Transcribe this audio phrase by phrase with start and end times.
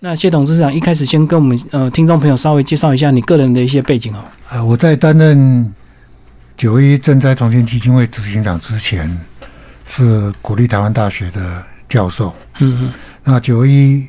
[0.00, 4.24] 那谢董事长一开始先跟我们呃听众朋友稍微介绍一下你个人的一些背景哦。
[4.48, 5.74] 啊，我在担任
[6.56, 9.20] 九一赈灾重建基金会执行长之前，
[9.88, 12.32] 是国立台湾大学的教授。
[12.60, 12.92] 嗯嗯
[13.24, 14.06] 那九一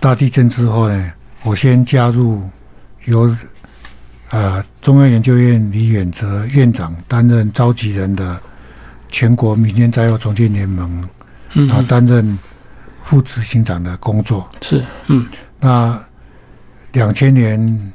[0.00, 1.12] 大地震之后呢，
[1.44, 2.42] 我先加入
[3.04, 3.32] 由
[4.30, 8.36] 呃中央研究院李远哲院长担任召集人的
[9.10, 11.08] 全国民间灾后重建联盟，
[11.52, 12.36] 然后担任
[13.04, 14.48] 副执行长的工作。
[14.60, 15.26] 是嗯
[15.60, 16.02] 那
[16.92, 17.92] 两千年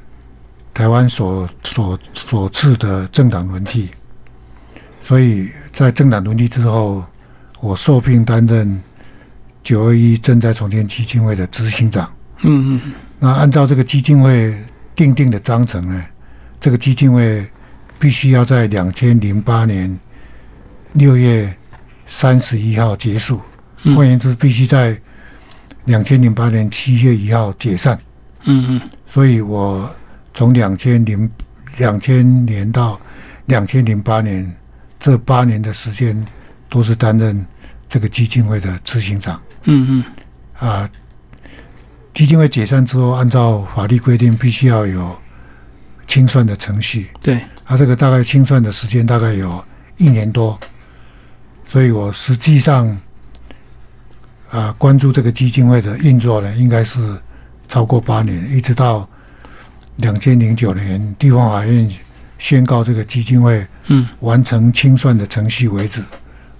[0.73, 3.89] 台湾所所所赐的政党轮替，
[5.01, 7.03] 所以在政党轮替之后，
[7.59, 8.81] 我受聘担任
[9.63, 12.11] 九二一赈灾重建基金会的执行长。
[12.41, 14.55] 嗯嗯那按照这个基金会
[14.95, 16.05] 定定的章程呢，
[16.59, 17.45] 这个基金会
[17.99, 19.99] 必须要在两千零八年
[20.93, 21.51] 六月
[22.05, 23.41] 三十一号结束，
[23.83, 24.99] 嗯换言之，必须在
[25.87, 27.97] 两千零八年七月一号解散。
[28.43, 29.89] 嗯嗯所以我
[30.33, 31.29] 从两千零
[31.79, 32.99] 两千年到
[33.45, 34.55] 两千零八年
[34.99, 36.25] 这八年的时间，
[36.69, 37.45] 都是担任
[37.89, 40.89] 这个基金会的执行长嗯嗯啊。
[42.13, 45.15] 基金会解散之后，按照法律规定，必须要有
[46.07, 47.09] 清算的程序。
[47.21, 49.63] 对，啊，这个大概清算的时间大概有
[49.97, 50.59] 一年多，
[51.63, 52.97] 所以我实际上
[54.49, 56.99] 啊关注这个基金会的运作呢，应该是
[57.67, 59.07] 超过八年，一直到
[59.97, 61.89] 两千零九年地方法院
[62.37, 66.01] 宣告这个基金会嗯完成清算的程序为止，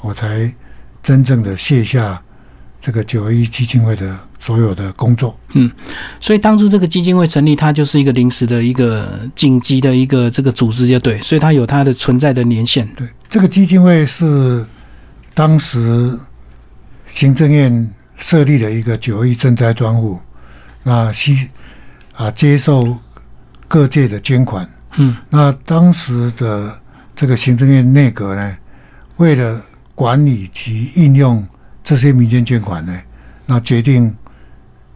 [0.01, 0.51] 我才
[1.01, 2.21] 真正的卸下
[2.81, 5.37] 这个九一基金会的所有的工作。
[5.53, 5.71] 嗯
[6.19, 12.85] 所以当初这个基金会成立，它就是一个临时的一个紧急的一个这个组织，就对，所以它有它的存在的年限。
[12.95, 14.65] 对，这个基金会是
[15.33, 16.17] 当时
[17.17, 20.19] 行政院设立了一个九一赈灾专户，
[20.83, 21.49] 那吸
[22.13, 22.95] 啊接受
[23.67, 24.69] 各界的捐款。
[24.97, 26.79] 嗯那当时的
[27.15, 28.57] 这个行政院内阁呢，
[29.15, 29.59] 为了
[29.95, 31.43] 管理及应用
[31.83, 32.95] 这些民间捐款呢，
[33.47, 34.15] 那决定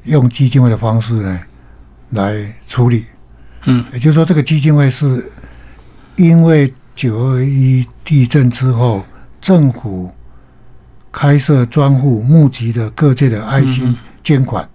[0.04, 1.42] 用基金会的方式呢
[2.12, 3.08] 来处理。
[3.64, 5.32] 嗯也就是说，这个基金会是
[6.18, 9.04] 因为九二一地震之后，
[9.42, 10.14] 政府
[11.12, 14.68] 开设专户，募集的各界的爱心捐款，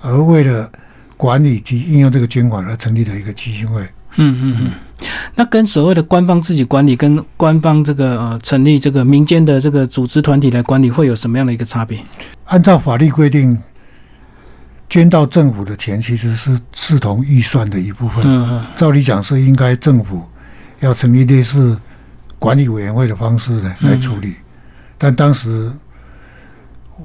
[0.00, 0.70] 而为了
[1.16, 3.82] 管理及应用这个捐款而成立的一个基金会。
[4.16, 4.72] 嗯嗯嗯。
[5.34, 11.98] 那跟所谓的官方自己管理，跟官方这个呃成立这个民间的这个组织团体来管理，会有什么样的一个差别？
[12.44, 13.58] 按照法律规定，
[14.88, 18.22] 捐到政府的钱其实是视同预算的一部分。
[18.24, 20.22] 嗯嗯照理讲是应该政府
[20.80, 21.76] 要成立类似
[22.38, 24.34] 管理委员会的方式呢来处理，
[25.02, 25.68] 但当时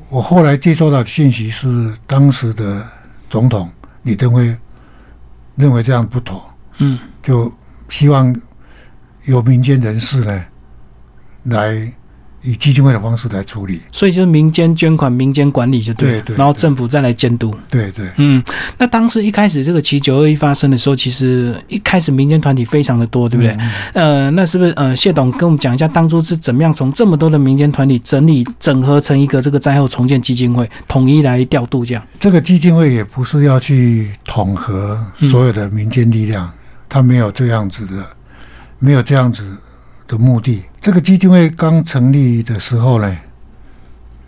[0.07, 2.87] 我后来接收到的信息是，当时的
[3.27, 3.67] 总统
[4.03, 4.55] 李登辉
[5.55, 6.47] 认为这样不妥，
[6.77, 6.99] 嗯。
[7.23, 7.51] 就
[7.89, 8.39] 希望
[9.23, 10.45] 由民间人士呢
[11.45, 11.91] 来
[12.41, 13.81] 以基金会的方式来处理。
[13.91, 17.53] 所以就是民间捐款、民间管理就对了，对对然后政府再来监督。
[17.69, 18.43] 对对，嗯，
[18.77, 23.51] 那当时一开始这个七九二一发生的时候，其实一开始民间团体非常的多，对不对？
[23.59, 32.03] 嗯呃，那是不是呃，谢董跟我们讲一下，当初是怎么样从这么多的民间团体整理整合成一个这个灾后重建基金会，统一来调度这样？
[32.19, 36.51] 这个基金会也不是要去统合所有的民间力量，
[36.87, 38.05] 它没有这样子的，
[38.79, 39.57] 没有这样子
[40.07, 40.63] 的目的。
[40.87, 43.17] 这个基金会刚成立的时候呢，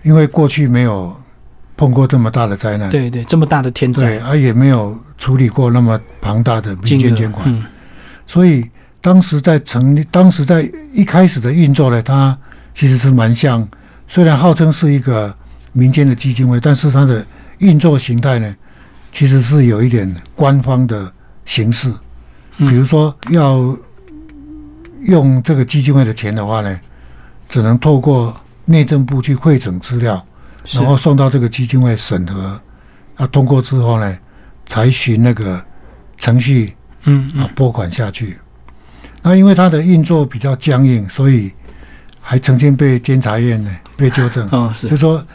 [0.03, 1.16] 因为过去没有
[1.78, 7.64] 碰过这么大的灾难，对对，这么大的天对，灾，而也没有处理过那么庞大的民间捐款，嗯。
[8.28, 8.69] 所以
[9.00, 12.38] 当时在成立，当时在一开始的运作呢，它
[12.74, 13.66] 其实是蛮像，
[14.06, 15.34] 虽然号称是一个
[15.72, 17.25] 民间的基金会，但是它的
[17.59, 18.53] 运作形态呢，
[19.14, 21.09] 其实是有一点官方的
[21.46, 21.90] 形式。
[22.58, 22.68] 嗯。
[22.68, 23.74] 比如说要
[25.06, 26.80] 用这个基金会的钱的话呢，
[27.48, 30.24] 只能透过内政部去汇整资料，
[30.74, 32.60] 然后送到这个基金会审核，
[33.16, 34.18] 啊通过之后呢，
[34.68, 35.63] 才循那个
[36.18, 36.74] 程序
[37.04, 37.44] 嗯嗯。
[37.44, 38.38] 啊拨款下去。
[39.22, 41.52] 那因为它的运作比较僵硬，所以
[42.22, 45.25] 还曾经被监察院呢被纠正， 哦就是说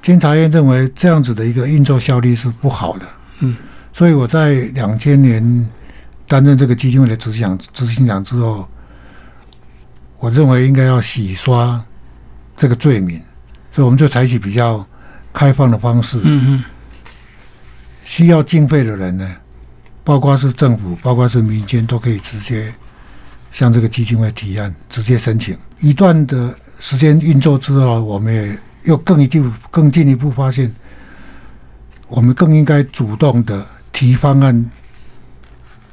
[0.00, 3.06] 监察院认为这样子的一个运作效率是不好的。
[3.40, 3.56] 嗯，
[3.92, 5.68] 所以我在两千年
[6.32, 8.66] 担任这个基金会的执行长执行长之后，
[10.18, 11.84] 我认为应该要洗刷
[12.56, 13.20] 这个罪名，
[13.70, 14.82] 所以我们就采取比较
[15.30, 16.64] 开放的方式，嗯嗯
[18.02, 19.30] 需要经费的人呢，
[20.02, 22.72] 包括是政府，包括是民间，都可以直接
[23.50, 25.54] 向这个基金会提案，直接申请。
[25.80, 30.74] 一段的时间运作之后，我们也又更一步、更进一步发现，
[32.08, 34.70] 我们更应该主动的提方案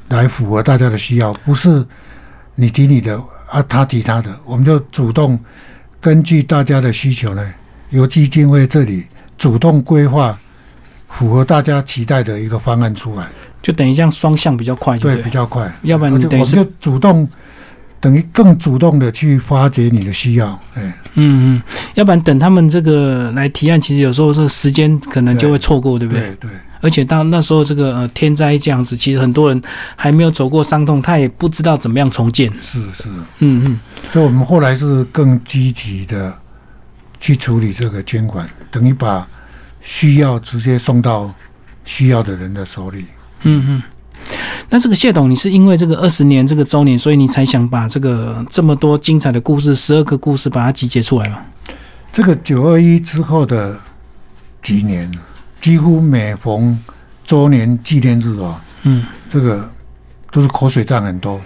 [0.09, 1.85] 来符合大家的需要，不是
[2.55, 3.19] 你提你的
[3.49, 5.39] 啊，他提他的，我们就主动
[5.99, 7.53] 根据大家的需求呢，
[7.89, 9.05] 由基金会这里
[9.37, 10.37] 主动规划
[11.07, 13.27] 符合大家期待的一个方案出来，
[13.61, 15.71] 就等于这样双向比较快，就对，对比较快。
[15.83, 17.27] 要不然而你等我们就主动，
[17.99, 20.81] 等于更主动的去发掘你的需要，哎，
[21.15, 21.61] 嗯嗯，
[21.95, 26.21] 要不然等他们这个来提案，其实有时候这时间可能就会错过，对不对？
[26.21, 29.61] 对对而且到那时候这个呃天灾这样子，其实很多人
[29.95, 32.51] 还没有走过伤痛，他也不知道怎么样重建。
[32.61, 33.09] 是是。
[33.39, 33.79] 嗯嗯，
[34.11, 36.33] 所以我们后来是更积极的
[37.19, 39.27] 去处理这个捐款，等于把
[39.81, 41.33] 需要直接送到
[41.85, 43.05] 需要的人的手里。
[43.43, 43.83] 嗯嗯，
[44.69, 51.39] 那这个谢董，你是因为这个二十年这个周年，所以你才想把这个这么多精彩的故事，十二个故事把它集结出来吗？
[52.11, 53.77] 这个九二一之后的
[54.63, 55.09] 几年，
[55.61, 56.77] 几乎每逢
[57.25, 59.69] 周年纪念日哦，嗯，这个
[60.31, 61.39] 都是口水战很多。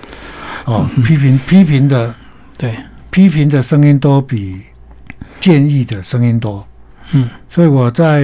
[0.65, 2.13] 哦，批评批评的
[2.57, 2.77] 对，
[3.10, 4.63] 批评的声音都比
[5.39, 6.65] 建议的声音多。
[7.12, 7.30] 嗯。
[7.50, 8.24] 所以我在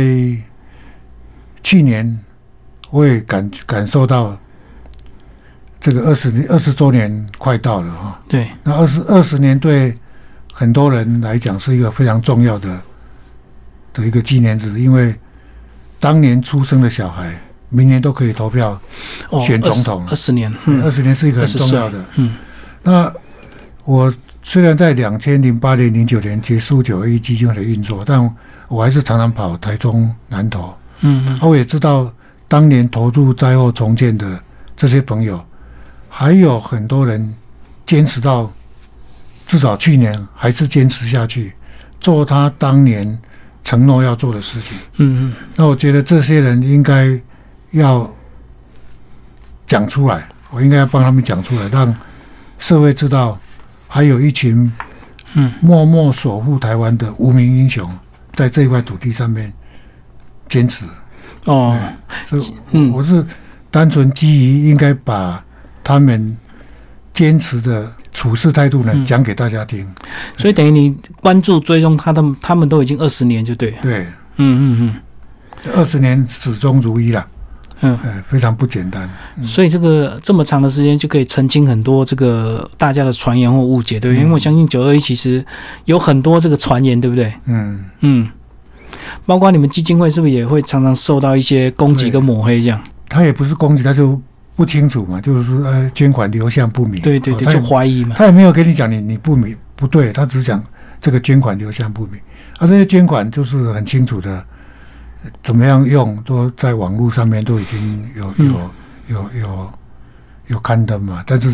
[1.62, 2.20] 去年
[2.92, 4.38] 我也感感受到
[5.80, 8.22] 这个二十年二十周年快到了哈。
[8.28, 9.98] 对，那二十二十年对
[10.54, 12.82] 很多人来讲是一个非常重要的
[13.92, 15.14] 的一个纪念日，因为
[16.00, 18.80] 当年出生的小孩，明年都可以投票。
[19.30, 22.04] 哦，选总统二十年，嗯，二十年是一个很重要的。
[22.16, 22.36] 嗯
[22.82, 23.12] 那
[23.84, 24.12] 我
[24.42, 28.36] 虽然在两千零八年、零九年结束九二一基金会的运作，但
[28.68, 30.74] 我还是常常跑台中、南投。
[31.02, 32.12] 嗯嗯啊，我也知道
[32.48, 34.40] 当年投入灾后重建的
[34.78, 35.44] 这些朋友，
[36.08, 37.36] 还有很多人
[37.86, 38.52] 坚持到
[39.46, 41.54] 至少去年还是坚持下去，
[42.00, 43.20] 做他当年
[43.70, 44.76] 承诺要做的事情。
[44.98, 47.08] 嗯嗯，那我觉得这些人应该
[47.70, 48.12] 要
[49.68, 51.96] 讲出来，我应该要帮他们讲出来，让
[52.58, 53.38] 社会知道，
[53.88, 54.72] 还有一群
[55.36, 57.88] 嗯默默守护台湾的无名英雄，
[58.34, 59.54] 在这一块土地上面
[60.48, 60.84] 坚持。
[61.46, 61.80] 哦，
[62.26, 63.24] 所以嗯我是
[63.70, 65.46] 单纯基于应该把
[65.84, 66.36] 他们
[67.20, 69.06] 坚持的处事态度呢嗯。
[69.06, 69.86] 讲给大家听。
[70.38, 74.06] 所以等于你关注追踪他的，他们都已经二十年，就对了，对，
[74.38, 74.96] 嗯嗯嗯。
[75.76, 77.28] 二十年始终如一啦，
[77.82, 78.00] 嗯。
[78.02, 79.10] 呃，非常不简单。
[79.38, 84.20] 嗯，所以这个这么长的时间就可以澄清很多这个大家的传言或误解，对不对？
[84.20, 84.22] 嗯。
[84.22, 85.46] 因为我相信九二一其实
[85.84, 87.34] 有很多这个传言，对不对？
[87.46, 88.30] 嗯，嗯，
[89.26, 92.82] 包括你们基金会是不是也会常常受到一些攻击跟抹黑这样？
[93.10, 94.22] 他也不是攻击，他就
[94.60, 97.02] 不清楚嘛，就是说呃捐款流向不明。
[97.02, 98.14] 对对对，就怀疑嘛。
[98.18, 100.62] 他也没有跟你讲你你不明不对，他只讲
[101.00, 102.20] 这个捐款流向不明，
[102.58, 104.46] 啊，这些捐款就是很清楚的，
[105.24, 108.52] 呃怎么样用都在网络上面都已经有嗯。
[108.52, 108.72] 有
[109.08, 109.74] 有有
[110.48, 111.50] 有刊登嘛，但是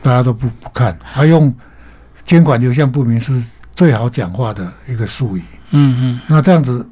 [0.00, 1.52] 大家都不不看，他用
[2.24, 3.42] 捐款流向不明是
[3.74, 5.42] 最好讲话的一个术语，
[5.72, 6.88] 嗯嗯，那这样子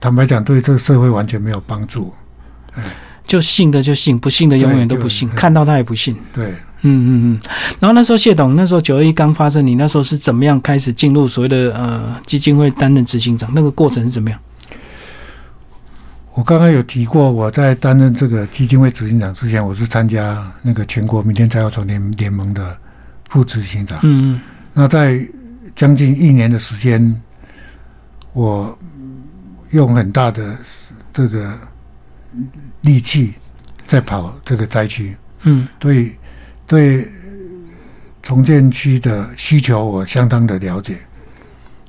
[0.00, 2.12] 坦白讲对这个社会完全没有帮助，
[3.26, 6.16] 就信的就信，不信的永远都不信，看到他也不信。
[6.34, 6.54] 对。
[6.84, 7.40] 嗯嗯嗯。
[7.78, 13.50] 然后那时候谢董，那时候九二一刚发生，你那时候是怎么样开始进入所谓的呃基金会担任执行长？
[13.54, 14.38] 那个过程是怎么样？
[16.34, 22.76] 我刚刚有提过，我在担任这个基金会执行长之前，我是参加那个全国民间灾后重联联盟的
[23.28, 24.00] 副执行长。
[24.02, 24.40] 嗯嗯
[24.72, 25.24] 那在
[25.76, 27.22] 将近一年的时间，
[28.32, 28.76] 我
[29.70, 30.56] 用很大的
[31.12, 31.52] 这个
[32.82, 33.34] 力气
[33.86, 36.16] 在跑这个灾区，嗯对
[36.66, 37.06] 对
[38.22, 40.98] 重建区的需求我相当的了解。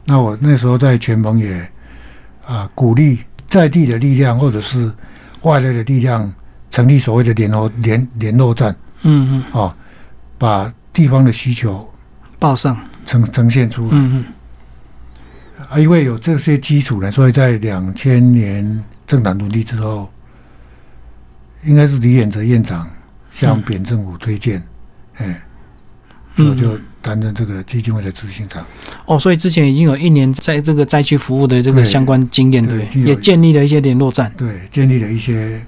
[0.06, 1.72] 那我那时候在全盟也
[2.46, 4.92] 啊鼓励在地的力量或者是
[5.42, 6.34] 外来的力量，
[6.72, 9.76] 成立所谓的联络联联络站嗯嗯，哦，
[10.38, 11.88] 把地方的需求
[12.40, 12.78] 报上。
[13.06, 13.90] 呈呈现出来。
[13.92, 14.26] 嗯
[15.60, 20.10] 嗯啊，因为有这些基础呢，所以在两千年政党轮替之后，
[21.66, 22.90] 应该是李远哲院长
[23.32, 24.62] 向嗯扁政府推荐，
[25.16, 25.42] 哎、
[26.36, 26.58] 所以我嗯。
[26.58, 28.66] 就担任这个基金会的执行长。
[29.06, 34.32] 哦，所以之前已经有一年在这个灾区服务的这个相关经验，对也建立了一些联络站。
[34.38, 35.62] 对，建立了一些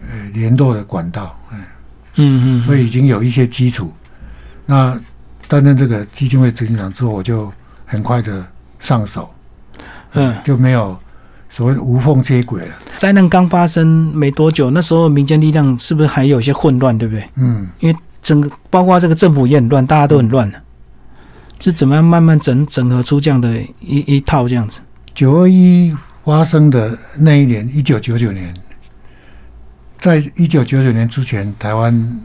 [0.00, 1.58] 呃联络的管道，哎、
[2.16, 3.92] 嗯嗯，所以已经有一些基础。
[4.66, 5.00] 那
[5.46, 7.52] 担任这个基金会执行长之后，我就
[7.84, 8.44] 很快的
[8.80, 9.32] 上手，
[10.14, 10.98] 嗯，就没有
[11.56, 12.74] 所谓的无缝接轨了。
[12.98, 17.26] 灾难刚发生没多久，那时候民间力量是不是还有一些混乱，对不对？
[17.36, 20.52] 嗯，因为整个包括这个政府也很乱，大家都很乱
[21.58, 24.80] 是怎么样慢慢整整合出这样的一一套这样子？
[25.14, 25.96] 九二一
[26.26, 28.52] 发生的那一年，一九九九年，
[29.98, 32.20] 在一九九九年之前，台湾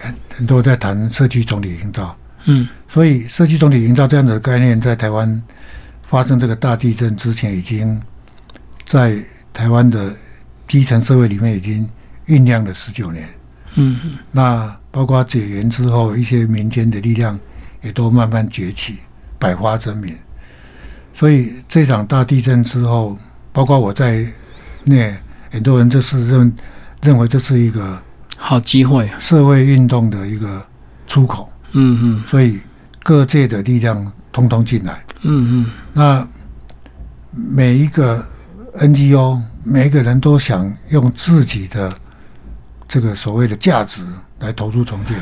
[0.00, 5.42] 很很多在谈社区总体营造，嗯所以社区总体营造这样的概念，在台湾
[6.08, 8.00] 发生这个大地震之前，已经
[8.86, 9.18] 在
[9.52, 10.14] 台湾的
[10.66, 11.86] 基层社会里面已经
[12.26, 13.28] 酝酿了十九年。
[13.74, 17.38] 嗯嗯那包括解严之后，一些民间的力量
[17.82, 18.96] 也都慢慢崛起，
[19.38, 20.16] 百花争鸣。
[21.12, 23.18] 所以这场大地震之后，
[23.52, 24.26] 包括我在
[24.84, 25.14] 内，
[25.50, 26.56] 很多人就是认
[27.02, 28.00] 认为这是一个
[28.38, 30.64] 好机会啊，社会运动的一个
[31.06, 32.60] 出口，嗯嗯所以
[33.02, 35.04] 各界的力量通通进来。
[35.22, 36.26] 嗯嗯那
[37.32, 38.26] 每一个
[38.78, 41.90] NGO，每个人都想用自己的
[42.86, 44.02] 这个所谓的价值
[44.40, 45.16] 来投入重建。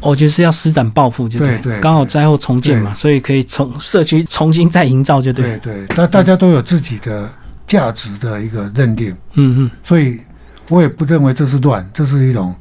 [0.00, 7.30] 我觉得是要施展抱负，就对对刚好灾后重建嘛，所以可以从社区重新再营造，就对，对对，大大家都有自己的
[7.66, 9.70] 价值的一个认定，嗯嗯。
[9.84, 10.18] 所以
[10.70, 12.54] 我也不认为这是乱，这是一种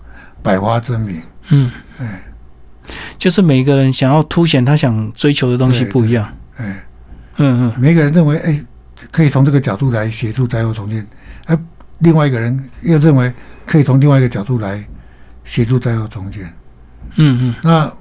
[0.44, 1.22] 百花争鸣。
[1.50, 2.24] 嗯，哎。
[3.18, 6.28] 就是每个人想要凸显他想追求的东西不一样，
[6.58, 6.84] 哎，
[7.38, 7.74] 嗯嗯。
[7.78, 8.60] 每个人认为哎，
[9.12, 11.06] 可以从这个角度来协助灾后重建，
[11.46, 11.58] 而
[12.00, 13.34] 另外一个人又认为
[13.66, 14.86] 可以从另外一个角度来
[15.44, 16.44] 协助灾后重建。
[17.16, 17.92] 嗯嗯那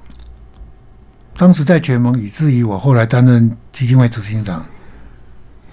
[1.35, 4.65] 当时在全盟，以至于我后来担任基金会执行长，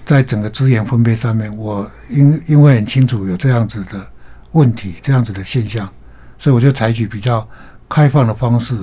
[0.04, 4.06] 在整个资源分配上面，我因因为很清楚有这样子的
[4.52, 5.92] 问题、这样子的现象，
[6.38, 7.46] 所以我就采取比较
[7.88, 8.76] 开放的方式，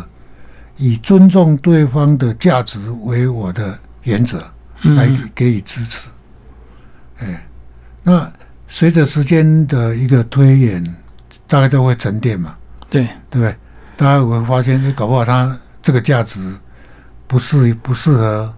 [0.75, 4.39] 以尊重对方的价值为我的原则，
[4.81, 6.09] 来嗯给予支持。
[7.23, 7.47] 哎，
[8.03, 8.31] 那
[8.67, 10.83] 随着时间的一个推演，
[11.47, 12.55] 大概都会沉淀嘛。
[12.89, 13.55] 对，对不对？
[13.95, 16.39] 大家会发现，哎，搞不好它这个价值
[17.27, 18.53] 不适不适合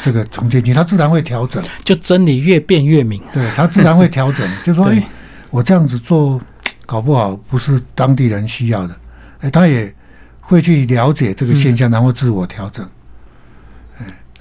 [0.00, 1.62] 这个重建区，它自然会调整。
[1.84, 5.06] 就真理越辩越明，对，它自然会调整， 就说，对哎，
[5.50, 6.40] 我这样子做，
[6.86, 8.96] 搞不好不是当地人需要的，
[9.40, 9.92] 哎，他也
[10.40, 12.88] 会去了解这个现象，然后自我调整。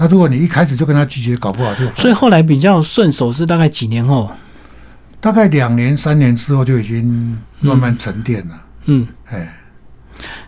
[0.04, 4.30] 哎，那如果你一开始就跟他拒绝，搞不好就所以后来比较顺手是大概几年后，
[5.22, 8.62] 大概两年、三年之后就已经慢慢沉淀了。
[8.86, 9.58] 嗯，哎，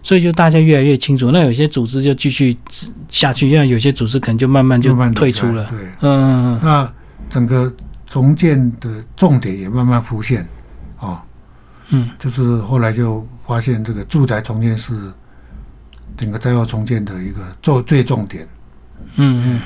[0.03, 2.57] 所以就大家越来越清楚，那有些组织就继续
[3.07, 5.79] 下去，因为有些组织可能就慢慢就慢慢退出了，对。
[6.01, 6.59] 嗯嗯。
[6.62, 6.93] 那
[7.29, 7.74] 整个
[8.05, 10.45] 重建的重点也慢慢浮现，
[11.00, 11.17] 哦，
[11.89, 12.09] 嗯。
[12.19, 14.93] 就是后来就发现这个住宅重建是
[16.17, 18.45] 整个灾后重建的一个最最重点。
[19.15, 19.61] 嗯嗯，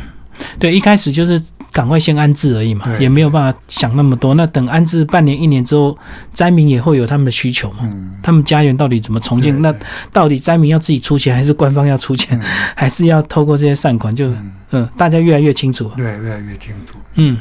[0.59, 4.33] 对，一开始就是赶快先安置而已嘛，也没有办法想那么多。
[4.35, 5.97] 那等安置半年、一年之后，
[6.33, 7.79] 灾民也会有他们的需求嘛。
[7.83, 9.59] 嗯，他们家园到底怎么重建？
[9.61, 9.73] 那
[10.11, 12.43] 到底灾民要自己出钱，还是官方要出钱，嗯
[12.75, 14.15] 还是要透过这些善款？
[14.15, 15.91] 就嗯嗯，大家越来越清楚。
[15.95, 16.95] 对，越来越清楚。
[17.15, 17.37] 嗯，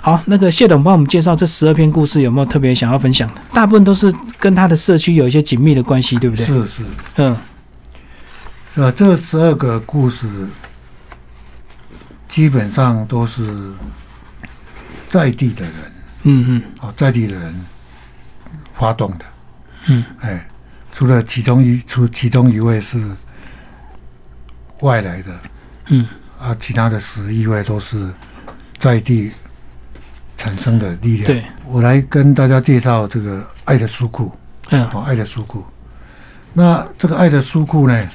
[0.00, 3.34] 好，那个谢董帮我们介绍这十二篇故事，有没有特别想要分享的？
[3.52, 6.44] 大部分都是跟他的社区有一些紧密的关系，对不对？
[6.44, 6.82] 是是，
[7.16, 7.36] 嗯
[8.74, 10.28] 呃，这十二个故事
[12.38, 13.72] 基本上都是
[15.10, 15.72] 在地的人
[16.22, 17.52] 嗯嗯哦，在地的人
[18.76, 19.24] 发动的。
[19.88, 20.46] 嗯，哎，
[20.92, 23.02] 除了其中一除其中一位是
[24.82, 25.40] 外来的，
[25.86, 26.06] 嗯
[26.40, 28.08] 啊，其他的十一位都是
[28.78, 29.32] 在地
[30.36, 31.26] 产生的力量。
[31.26, 34.32] 对，我来跟大家介绍这个爱的书库。
[34.68, 35.64] 嗯哦，爱的书库。
[36.52, 38.08] 那这个爱的书库呢，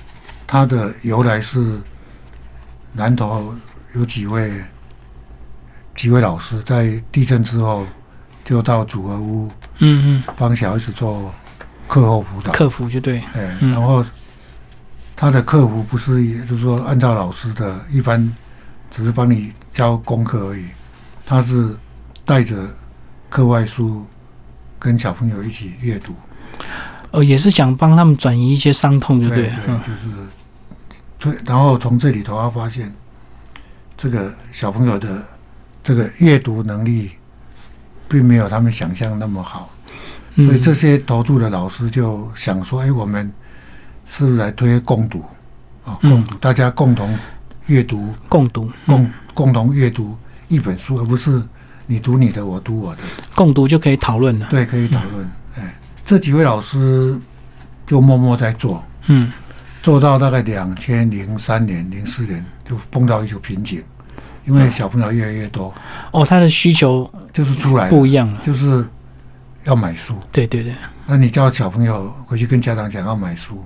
[0.47, 1.77] 它的由来是
[2.93, 3.53] 南投
[3.93, 4.51] 有几位
[5.95, 7.85] 几位老师在地震之后，
[8.43, 10.23] 就到组合屋嗯嗯。
[10.37, 11.31] 帮小孩子做
[11.87, 12.51] 课后辅导。
[12.51, 12.53] 嗯，。
[12.53, 13.71] 客服就对，哎，嗯。
[13.71, 14.03] 然后
[15.15, 18.35] 他的客服不是，也就是说按照老师的一般，
[18.89, 20.65] 只是帮你教功课而已，
[21.25, 21.75] 他是
[22.25, 22.67] 带着
[23.29, 24.05] 课外书
[24.79, 26.13] 跟小朋友一起阅读。
[27.11, 30.09] 哦，也是想帮他们转移一些伤痛，就对了，嗯就是，
[31.19, 32.91] 所以然后从这里头他发现，
[34.03, 35.25] 这个小朋友的
[35.81, 37.11] 这个阅读能力，
[38.09, 39.69] 并没有他们想象那么好。
[40.35, 43.31] 嗯，所以这些投注的老师就想说：“哎，我们
[44.05, 45.23] 是不是来推共读
[45.85, 45.97] 啊？
[46.01, 47.17] 嗯共读，大家共同
[47.67, 50.17] 阅读，共读，共共同阅读
[50.49, 51.41] 一本书，而不是
[51.85, 53.01] 你读你的，我读我的。
[53.33, 55.31] 共读就可以讨论了，对，可以讨论。
[55.55, 57.17] 哎，这几位老师
[57.87, 59.31] 就默默在做，嗯
[59.83, 63.83] 做到大概两千零三年、零四年就碰到一个瓶颈，
[64.45, 65.73] 因为小朋友越来越多，
[66.11, 68.87] 哦，他的需求就是出来不一样了，就是
[69.65, 70.15] 要买书。
[70.31, 70.73] 对对对，
[71.05, 73.61] 那你叫小朋友回去跟家长讲要买书，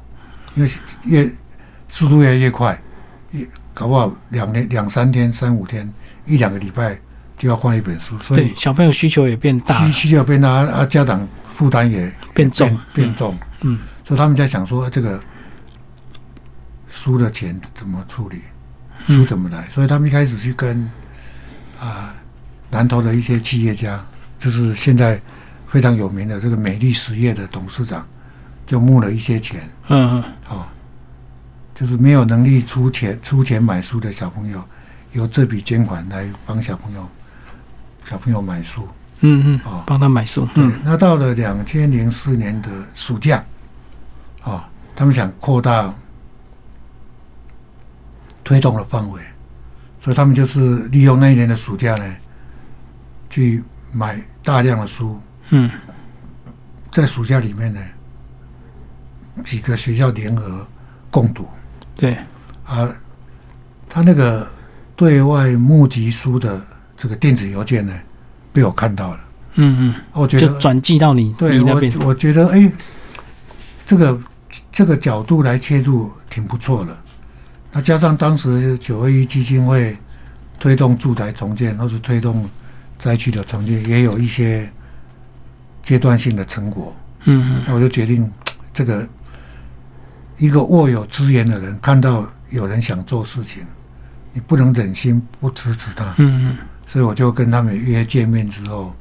[0.56, 0.70] 因为
[1.06, 1.32] 越
[1.88, 2.76] 速度越来越快，
[3.32, 5.88] 一搞不好两年、两三天、三五天、
[6.26, 6.98] 一两个礼拜
[7.38, 12.68] 就要换一本书，所以，小朋友需求也变大，需需求变大啊，家长负担也变重。
[12.68, 15.22] 变变重，嗯，所以他们在想说这个
[16.98, 18.42] 书的钱怎么处理，
[19.06, 20.90] 嗯书怎么来，所以他们一开始去跟
[21.80, 22.12] 啊
[22.72, 24.04] 南投的一些企业家，
[24.40, 25.22] 就是现在
[25.68, 28.04] 非常有名的这个美丽实业的董事长，
[28.66, 30.24] 就募了一些钱嗯嗯。
[30.50, 30.66] 哦，
[31.76, 34.64] 就是没有能力出钱出钱买书的小朋友，
[35.12, 37.08] 由这笔捐款来帮小朋友
[38.04, 38.88] 小朋友买书。
[39.22, 39.60] 嗯嗯。
[39.66, 43.44] 哦，帮他买书，对嗯，那到了两千零四年的暑假，
[44.44, 44.64] 哦，
[44.96, 45.94] 他们想扩大
[48.48, 49.22] 推动的范围，
[50.00, 52.16] 所以他们就是利用那一年的暑假呢，
[53.30, 53.62] 去
[53.92, 55.70] 买大量的书，嗯。
[56.90, 57.82] 在暑假里面呢，
[59.44, 60.66] 几个学校联合
[61.12, 61.46] 共读。
[61.94, 62.18] 对，
[62.66, 62.90] 啊，
[63.90, 64.48] 他那个
[64.96, 67.94] 对外募集书的这个电子邮件呢，
[68.54, 69.20] 被我看到了，
[69.56, 72.72] 嗯嗯，我觉得就转寄到你对你那边，我，我觉得哎，
[73.86, 74.18] 这个
[74.72, 76.98] 这个角度来切入挺不错的。
[77.78, 79.96] 那加上当时九二一基金会
[80.58, 82.50] 推动住宅重建，或是推动
[82.98, 84.68] 灾区的重建，也有一些
[85.84, 86.92] 阶段性的成果。
[87.26, 88.28] 嗯嗯那我就决定，
[88.74, 89.08] 这个
[90.40, 93.64] 一个握有资源的人，看到有人想做事情，
[94.34, 96.16] 你不能忍心不支持他。
[96.18, 96.58] 嗯嗯
[96.88, 98.92] 所以我就跟他们约见面之后，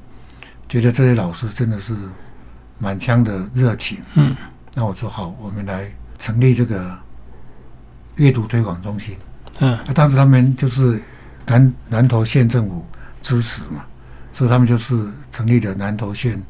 [0.69, 1.97] 觉得这些老师真的是
[2.79, 3.97] 满腔的热情。
[4.17, 4.37] 嗯
[4.75, 6.95] 那我说好，我们来成立这个
[8.17, 9.17] 阅读推广中心。
[9.61, 9.73] 嗯。
[9.73, 11.01] 啊，当时他们就是
[11.47, 12.85] 南南投县政府
[13.23, 13.85] 支持嘛，
[14.33, 14.95] 所以他们就是
[15.33, 16.43] 成立了南投县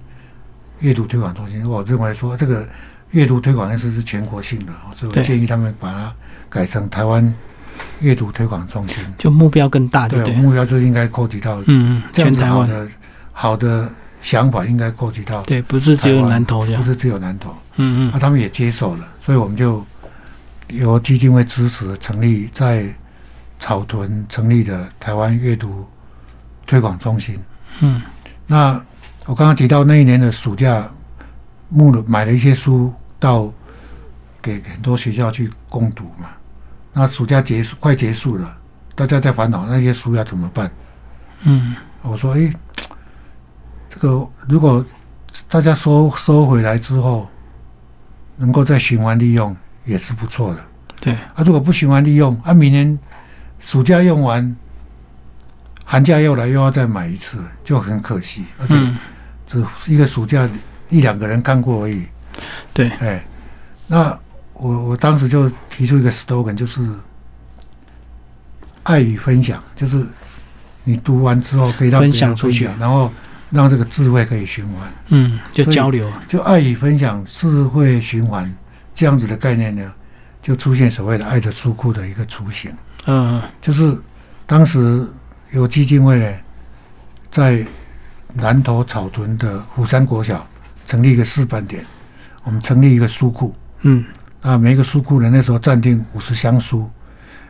[0.80, 1.68] 阅读推广中心。
[1.68, 2.66] 我认为说这个
[3.11, 6.12] 阅读推广应该是全国性的，哦所以我建议他们把它
[6.49, 7.32] 改成台湾
[8.00, 8.99] 阅读推广中心。
[9.16, 12.88] 就目标更大，对目标就应该扩及到嗯嗯，这样全台湾，子好的
[13.32, 18.11] 好的想法应该扩及到对，不是只有南投这样，不是只有南投，嗯嗯。
[18.12, 19.85] 那他们也接受了，所以我们就
[20.68, 22.87] 由基金会支持成立在
[23.59, 25.87] 草屯成立的台湾阅读
[26.66, 27.38] 推广中心。
[27.81, 28.02] 嗯
[28.46, 28.81] 那
[29.26, 30.88] 我刚刚提到那一年的暑假，
[31.68, 33.52] 募了买了一些书到
[34.40, 36.31] 给很多学校去攻读嘛。
[36.92, 38.57] 那暑假结束快结束了，
[38.94, 40.70] 大家在烦恼那些书要怎么办。
[41.42, 42.52] 嗯我说：“诶，
[43.88, 44.85] 这个如果
[45.48, 47.29] 大家收收回来之后，
[48.37, 49.55] 能够再循环利用，
[49.87, 50.62] 也是不错的。
[51.01, 52.99] 对，啊，如果不循环利用，啊，明年
[53.59, 54.55] 暑假用完，
[55.85, 58.44] 寒假又来又要再买一次，就很可惜。
[58.59, 58.99] 而且嗯。
[59.49, 60.51] 只一个暑假
[60.88, 62.05] 一两个人干过而已。
[62.75, 63.25] 对，哎，
[63.87, 64.07] 那
[64.55, 66.85] 我我当时就提出一个 slogan，就是
[68.83, 70.05] 爱与分享，就是
[70.83, 72.68] 你读完之后可以分享出去。
[72.81, 73.09] 然后
[73.51, 78.53] 让这个智慧可以循环，嗯，就交流，就爱与分享、智慧循环
[78.96, 79.92] 这样子的概念呢，
[80.40, 82.72] 就出现所谓的爱的书库的一个雏形。
[83.04, 83.96] 嗯就是
[84.46, 85.06] 当时
[85.52, 86.35] 有基金会呢，
[87.30, 87.64] 在
[88.32, 90.44] 南投草屯的虎山国小
[90.87, 91.85] 成立一个示范点，
[92.42, 93.54] 我们成立一个书库。
[93.82, 94.02] 嗯
[94.40, 96.90] 啊，每一个书库呢，那时候暂定五十箱书，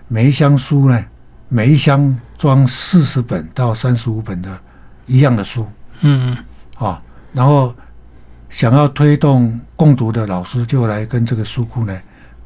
[0.08, 1.04] 每一箱书呢，
[1.48, 4.60] 每一箱装四十本到三十五本的
[5.06, 5.66] 一样的书
[6.00, 6.36] 嗯
[6.76, 7.00] 啊。
[7.32, 7.74] 然后
[8.56, 11.94] 想要推动共读的老师就来跟这个书库呢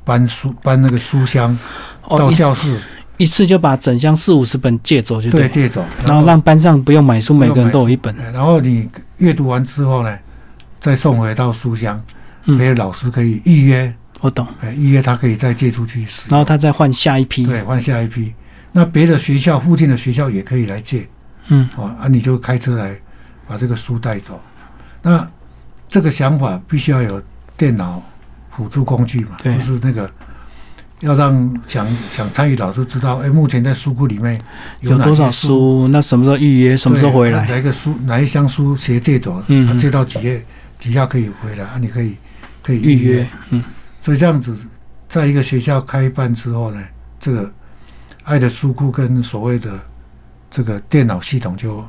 [0.03, 1.57] 搬书搬那个书箱
[2.03, 2.81] 哦，到教室，
[3.17, 10.19] 一次就把整箱四五十本借走就对，对，借走，然后让班上不用买书，每个人都有一本，哎然后你阅读完之后呢，
[10.81, 12.03] 再送回到书箱，
[12.47, 12.59] 嗯。
[12.59, 16.31] 别的老师可以预约，我懂，哎，预约他可以再借出去使用。
[16.31, 18.35] 然后他再换下一批，对，换下一批。
[18.73, 21.09] 那别的学校附近的学校也可以来借。
[21.47, 21.69] 嗯。
[21.77, 22.99] 哦，啊，你就开车来
[23.47, 24.41] 把这个书带走。
[25.03, 25.25] 那
[25.91, 27.21] 这个想法必须要有
[27.57, 28.01] 电脑
[28.51, 29.53] 辅助工具嘛，对。
[29.55, 30.11] 就是那个
[31.01, 34.39] 要让想想参与老师知道，哎，目前在书库里面
[34.81, 40.45] 哪有多少些书，那什么时候预约，什么时候回对来，哪一个书哪一箱书谁借走，嗯啊借到几页
[40.79, 42.17] 几下可以回来啊，你可以
[42.63, 43.63] 可以预约，嗯。
[44.01, 44.57] 所以这样子，
[45.09, 46.81] 在一个学校开办之后呢，
[47.19, 47.53] 这个
[48.23, 49.79] 爱的书库跟所谓的
[50.51, 51.85] 这个电脑系统就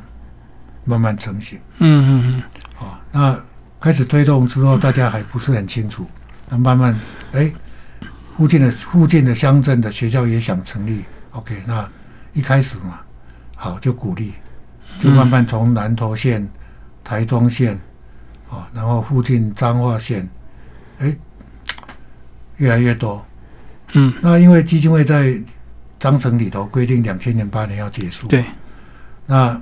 [0.84, 1.60] 慢慢成型。
[1.78, 2.44] 嗯嗯
[2.80, 3.40] 啊、那
[3.82, 6.06] 开始推动之后，大家还不是很清楚，
[6.48, 6.98] 那慢慢
[7.32, 7.52] 哎，
[8.38, 11.90] 附近的附近的乡镇的学校也想成立，OK，那
[12.34, 13.00] 一开始嘛，
[13.56, 14.34] 好就鼓励，
[15.00, 16.48] 就慢慢从南投县、
[17.04, 17.78] 台中县
[18.52, 20.30] 啊、然后附近彰化县，
[21.00, 21.18] 哎，
[22.58, 23.26] 越来越多。
[23.94, 25.42] 嗯，那因为基金会在
[25.98, 28.46] 章程里头规定两千零八年要结束，对，
[29.26, 29.60] 那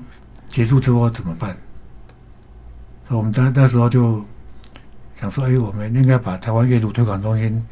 [0.49, 1.55] 结束之后怎么办？
[3.09, 4.23] 所以我们当那时候就
[5.19, 7.65] 想说，哎，我们应该把台湾阅读推广中心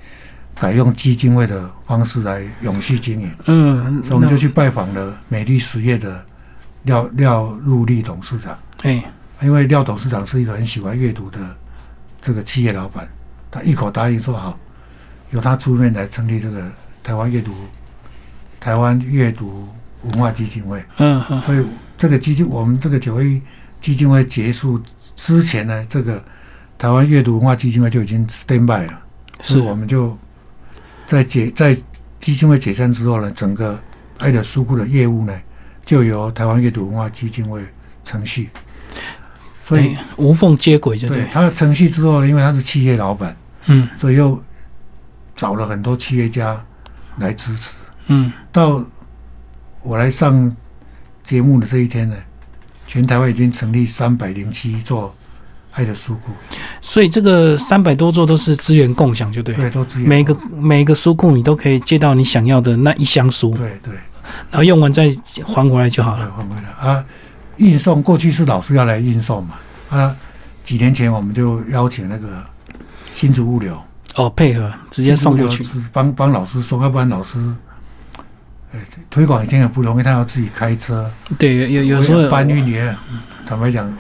[0.60, 3.32] 改用基金会的方式来永续经营。
[3.46, 6.26] 嗯，所以我们就去拜访了美丽实业的
[6.84, 9.04] 廖廖入利董事长，哎，
[9.44, 11.40] 因为廖董事长是一个很喜欢阅读的
[12.20, 13.08] 这个企业老板，
[13.52, 14.58] 他一口答应说好，
[15.30, 16.68] 由他出面来成立这个
[17.04, 17.54] 台湾阅读
[18.60, 19.70] 台湾阅读
[20.02, 20.84] 文化基金会。
[20.98, 21.64] 嗯嗯所以
[21.96, 23.40] 这个基金，我们这个九一
[23.80, 24.82] 基金会结束
[25.18, 26.24] 之前呢，这个
[26.78, 29.02] 台湾阅读文化基金会就已经 stand by 了，
[29.42, 30.18] 是所以我们就
[31.06, 31.76] 在解在
[32.20, 33.78] 基金会解散之后呢，整个
[34.20, 35.34] 爱的书库的业务呢，
[35.84, 37.62] 就由台湾阅读文化基金会
[38.06, 38.48] 承续。
[39.64, 44.42] 所以哎无缝接轨，就对，对他承续之后呢，因为他是企业老板，嗯所以又
[45.36, 46.64] 找了很多企业家
[47.18, 47.72] 来支持。
[48.06, 48.86] 嗯，到
[49.82, 50.56] 我来上
[51.24, 52.16] 节目的这一天呢，
[52.88, 55.14] 全台湾已经成立三百零七座
[55.74, 56.32] 爱的书库，
[56.82, 60.08] 所以这个三百多座都是资源共享，就对，对，都资源。
[60.08, 63.94] 每个每个书库你都可以借到你想要的那一箱书，对对
[64.50, 66.32] 然后用完再还回来就好对，了。
[66.36, 67.06] 还回来啊！
[67.58, 69.56] 运送过去是老师要来运送嘛，
[69.90, 70.16] 啊，
[70.64, 72.44] 几年前我们就邀请那个
[73.14, 73.78] 新竹物流
[74.16, 77.38] 哦，配合直接送过去帮帮老师送，要不然老师。
[78.74, 82.94] 哎，推广已经很不容易，他要自己开车，对，有有有时候搬运也，
[83.46, 83.92] 坦白讲，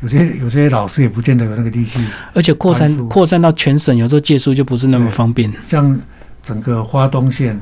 [0.00, 2.04] 有些有些老师也不见得有那个力气。
[2.34, 5.50] 而且扩散扩散到全省，有时候借书就不是那么方便。
[5.66, 5.98] 像
[6.42, 7.58] 整个花东县，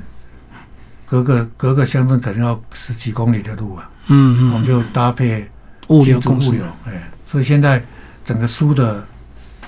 [1.07, 5.49] 隔个隔个乡镇可能要十几公里的路啊，嗯嗯，我们就搭配
[5.89, 6.49] 物流公司。
[6.49, 7.81] 物流，哎，所以现在
[8.25, 9.07] 整个书的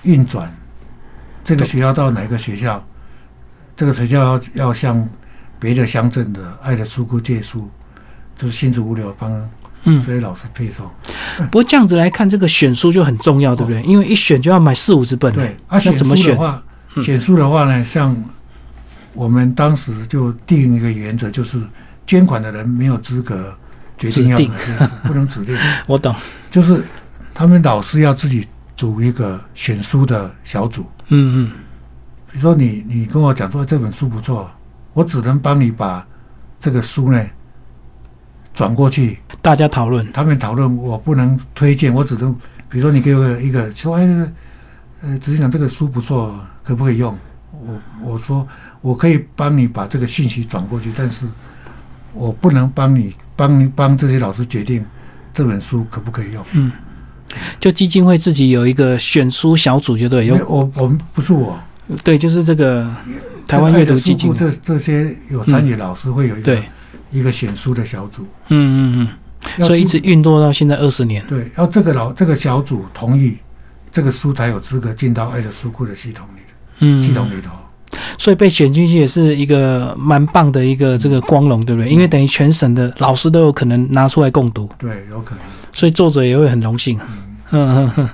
[0.03, 0.53] 运转，
[1.45, 2.85] 这个学校到哪个学校，
[3.77, 5.09] 这个学校要要向
[5.61, 7.71] 别的乡镇的爱的书库借书，
[8.35, 9.31] 就是新竹物流帮
[9.85, 10.03] 嗯。
[10.05, 10.91] 这些老师配送。
[11.37, 13.83] 不过这样子来看，这个选书就很重要，对不对？
[13.83, 16.27] 因为一选就要买四五十本，对，啊，那选怎么选？
[16.27, 16.63] 书的话，
[16.97, 18.17] 嗯选书的话呢，像
[19.13, 21.61] 我们当时就定一个原则，就是
[22.07, 23.55] 捐款的人没有资格
[23.99, 26.15] 决定要指定哪些书，不能指定， 我懂，
[26.51, 26.85] 就是
[27.35, 28.47] 他们老师要自己
[28.77, 30.85] 组一个选书的小组。
[31.09, 31.53] 嗯嗯，
[32.31, 34.51] 比如说你你跟我讲说这本书不错，
[34.93, 36.07] 我只能帮你把
[36.59, 37.25] 这个书呢
[38.53, 42.35] 转过去，大家讨论，他们讨论，我不能推荐，我只能
[42.69, 44.33] 比如说你给我一个说，哎，
[45.03, 47.17] 呃，执行长这个书不错，可不可以用？
[47.65, 48.47] 我我说
[48.81, 51.27] 我可以帮你把这个信息转过去，但是
[52.13, 54.85] 我不能帮你帮你帮这些老师决定
[55.33, 56.45] 这本书可不可以用。
[56.53, 56.73] 嗯，
[57.59, 60.37] 就基金会自己有一个选书小组，就对，有。
[60.49, 61.59] 我我们不是我，
[62.03, 62.91] 对，就是这个
[63.51, 64.31] 台湾阅读基金。
[64.31, 66.63] 会，这这这些有参与老师会有一个、对，
[67.11, 69.09] 一个选书的小组，嗯嗯
[69.59, 73.37] 嗯，所以一直运作到现在二十年，对，要这个老这个小组同意，
[73.91, 76.41] 这个书才有资格进到爱的书库的系统里
[76.79, 77.51] 嗯，系统里头。
[78.19, 81.91] 所以被选进去也是一个蛮棒的一个这个光荣，对不对？
[81.91, 85.45] 因为等于全省的老师都有可能拿出来共读，对，有可能。
[85.73, 86.97] 所以作者也会很荣幸。
[86.99, 88.09] 嗯嗯嗯，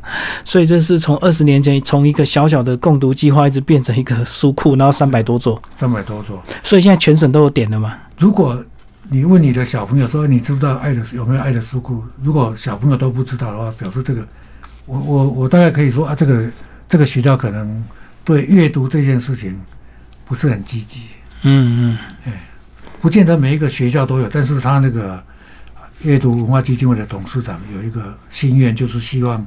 [0.44, 6.42] 所以这是从二十年前从一个小小的共读计划，一直变成一个书库，然后三百多座，三百多座。
[6.62, 7.96] 所以现在全省都有点了吗。
[8.18, 8.64] 如果
[9.08, 12.02] 你问你的小朋友说你知不知道爱的有没有爱的书库？
[12.22, 14.26] 如果小朋友都不知道的话，表示这个，
[14.84, 16.50] 我我我大概可以说啊，这个
[16.88, 17.84] 这个学校可能
[18.24, 19.60] 对阅读这件事情
[20.24, 21.02] 不是很积极，
[21.42, 22.32] 嗯嗯，
[23.00, 25.22] 不见得每一个学校都有，但是他那个
[26.06, 29.44] 阅读文化基金会的董事长有一个心愿，就是希望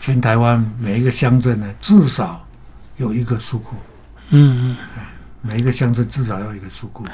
[0.00, 2.44] 全台湾每一个乡镇呢至少
[2.96, 3.76] 有一个书库，
[4.30, 5.04] 嗯嗯，
[5.40, 7.04] 每一个乡镇至少要有一个书库。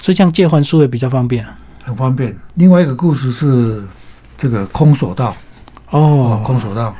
[0.00, 1.46] 所以这样借还书也比较方便。
[1.84, 2.36] 很方便。
[2.54, 3.86] 另外一个故事是
[4.36, 5.36] 这个空手道
[5.90, 6.96] 哦，哦，空手道，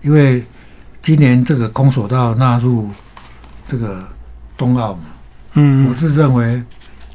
[0.00, 0.44] 因为
[1.00, 2.90] 今年这个空手道纳入
[3.68, 4.02] 这个
[4.56, 5.02] 冬奥嘛，
[5.52, 6.60] 嗯我是认为，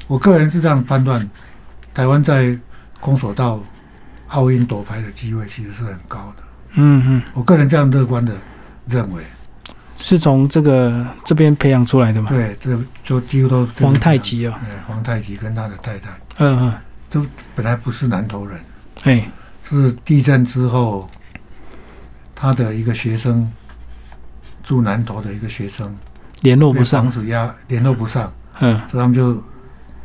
[0.06, 1.28] 我个人是这样判断，
[1.92, 2.58] 台湾在
[3.00, 3.60] 空手道
[4.28, 6.42] 奥运夺牌的机会其实是很高的。
[6.72, 8.34] 嗯嗯，我个人这样乐观的
[8.86, 9.22] 认为，
[9.98, 12.28] 是从这个这边培养出来的嘛？
[12.28, 16.10] 对，这就几乎都皇太，极哦，对，皇太极跟他的太太。
[16.36, 16.74] 嗯嗯，
[17.08, 18.60] 都本来不是南投人。
[19.04, 19.30] 嗯，哎，
[19.64, 21.08] 是地震之后，
[22.34, 23.50] 他的一个学生
[24.62, 25.88] 住南投的一个学生
[26.42, 27.04] 被联络不上。
[27.04, 28.30] 房，子压联络不上，
[28.60, 28.78] 嗯。
[28.90, 29.42] 所以他们就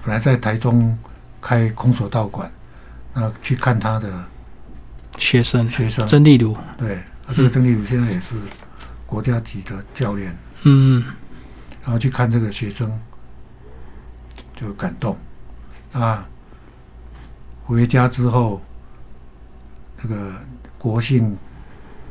[0.04, 0.98] 本来在台中
[1.42, 2.50] 开空手道馆，
[3.14, 4.26] 那去看他的
[5.18, 6.96] 学生学生，曾丽如，对，
[7.28, 8.36] 啊，这个曾丽如现在也是
[9.06, 11.04] 国家级的教练，嗯
[11.84, 12.92] 然后去看这个学生，
[14.56, 15.18] 就感动，
[15.92, 16.28] 啊，
[17.66, 18.62] 回家之后，
[20.02, 20.34] 那个
[20.78, 21.38] 国信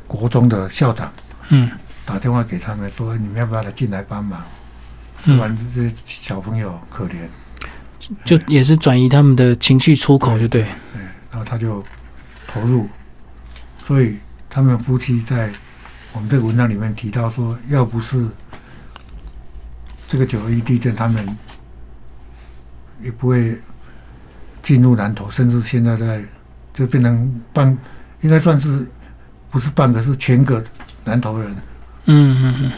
[0.07, 1.11] 国中的校长
[1.49, 1.69] 嗯。
[2.05, 4.41] 打电话给他们说，你们要不要来进来帮忙？
[5.23, 7.15] 不嗯，然这些小朋友可怜。
[8.25, 10.63] 就也是转移他们的情绪出口，就对。
[10.63, 11.83] 对，然后他就
[12.47, 12.87] 投入，
[13.85, 14.17] 所以
[14.49, 15.51] 他们夫妻在
[16.13, 18.27] 我们这个文章里面提到说，要不是
[20.07, 21.25] 这个九二一地震，他们
[23.01, 23.57] 也不会
[24.61, 26.23] 进入南投，甚至现在在
[26.73, 27.77] 就变成半，
[28.21, 28.87] 应该算是
[29.49, 30.63] 不是半个，是全个
[31.03, 31.55] 南投人。
[32.05, 32.71] 嗯嗯嗯。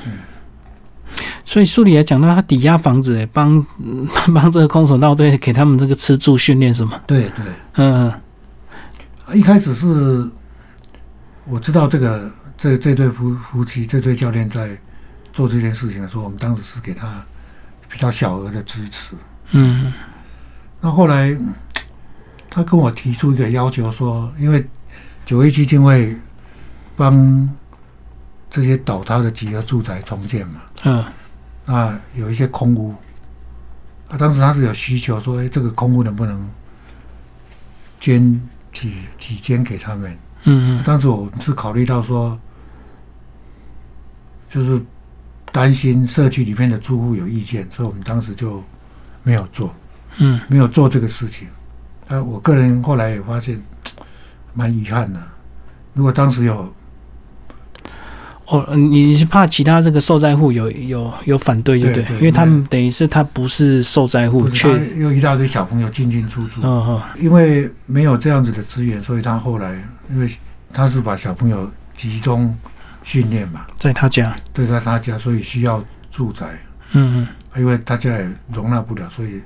[1.46, 7.00] 所以书里也讲到，他抵押房子，哎，帮 嗯帮这个空手道队给他们这个吃住训练什么。
[7.06, 8.12] 对对，嗯
[9.34, 10.28] 一开始是
[11.46, 14.76] 我知道这个这这对夫夫妻这对教练在
[15.32, 17.24] 做这件事情的时候，我们当时是给他
[17.88, 19.16] 比较小额的支持。
[19.52, 19.94] 嗯。
[20.82, 21.54] 那后来嗯
[22.50, 24.66] 他跟我提出一个要求说，因为
[25.26, 26.16] 九一基金会
[26.96, 27.50] 帮
[28.50, 31.04] 这些倒塌的集合住宅重建嘛，嗯
[31.66, 32.94] 那有一些空屋，
[34.08, 36.48] 啊，当时他是有需求说，哎，这个空屋能不能
[38.00, 38.40] 捐
[38.72, 40.12] 几几间给他们？
[40.44, 42.40] 嗯嗯当时我们是考虑到说，
[44.48, 44.80] 就是
[45.52, 48.64] 担心社区里面的住户有意见，所以我们当时就
[49.24, 49.74] 没有做，
[50.18, 51.48] 嗯没有做这个事情。
[52.08, 53.60] 啊，我个人后来也发现
[54.54, 55.20] 蛮遗憾的。
[55.96, 56.72] 如果当时有
[58.48, 62.04] 哦，你是怕其他这个受灾户有有有反对，就对，对？
[62.04, 67.02] 对因为他们等于是他不是受灾户，是却他又一大堆小朋友进进出出，嗯嗯。
[67.20, 69.74] 因为没有这样子的资源，所以他后来
[70.12, 70.30] 因为
[70.72, 72.56] 他是把小朋友集中
[73.04, 76.46] 训练嘛，在他家，对在他家，所以需要住宅。
[76.92, 77.28] 嗯嗯。
[77.58, 79.42] 因为他家也容纳不了，所以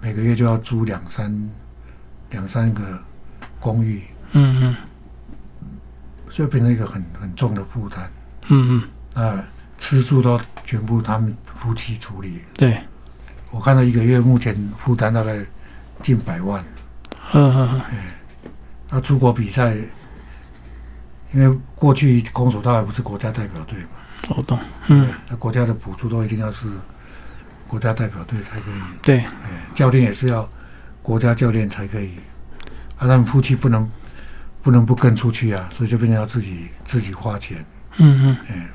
[0.00, 1.50] 每个月就要租两三
[2.30, 2.82] 两三个
[3.60, 4.76] 公寓，嗯嗯
[6.32, 8.10] 所以变成一个很很重的负担。
[8.48, 8.82] 嗯
[9.14, 9.44] 嗯，啊，
[9.76, 12.40] 吃住都全部他们夫妻处理。
[12.54, 12.80] 对，
[13.50, 15.36] 我看到一个月目前负担大概
[16.02, 16.64] 近百万。
[17.34, 17.96] 嗯嗯嗯
[18.88, 19.74] 他出国比赛，
[21.32, 26.66] 因为过去空手道还不是国家代表队嘛，我懂，嗯那国家的补助都一定要是
[27.68, 28.80] 国家代表队才可以。
[29.02, 30.48] 对，哎，教练也是要
[31.02, 32.16] 国家教练才可以，
[32.96, 33.90] 啊，他们夫妻不能
[34.62, 37.64] 不能不跟出去啊，所以就变成要自己自己花钱，
[37.98, 38.36] 嗯嗯。
[38.48, 38.68] 哎，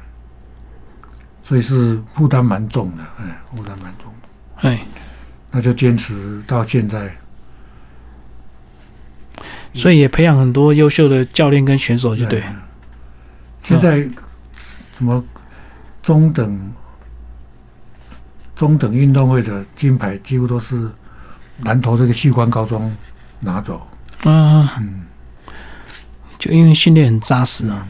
[1.41, 4.81] 所以是负担蛮重的，哎，负担蛮重的，哎，
[5.49, 7.15] 那就坚持到现在，
[9.73, 12.55] 所以也培养很多优秀的教练跟选手，就对，嗯。
[13.61, 14.05] 现在
[14.59, 15.23] 什么
[16.01, 16.71] 中等
[18.55, 20.89] 中等运动会的金牌几乎都是
[21.57, 22.93] 南投这个旭光高中
[23.39, 23.87] 拿走，
[24.23, 25.05] 嗯，嗯嗯。
[26.37, 27.87] 就因为训练很扎实啊，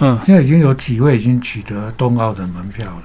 [0.00, 0.18] 嗯。
[0.24, 3.02] 现在已经有几位已经取得冬奥的门票了。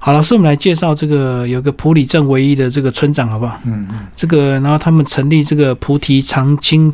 [0.00, 3.58] 好，老师，我们来介绍这个有个普里镇唯一的这个村长，好不好？
[3.64, 6.92] 嗯嗯，这个，然后他们成立这个菩提长青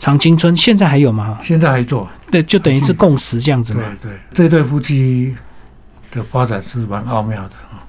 [0.00, 1.38] 长青村，现在还有吗？
[1.44, 2.08] 现在还做。
[2.28, 3.82] 对，就等于是共识这样子对。
[4.02, 5.34] 对，这对夫妻
[6.10, 7.86] 的发展是蛮奥妙的啊。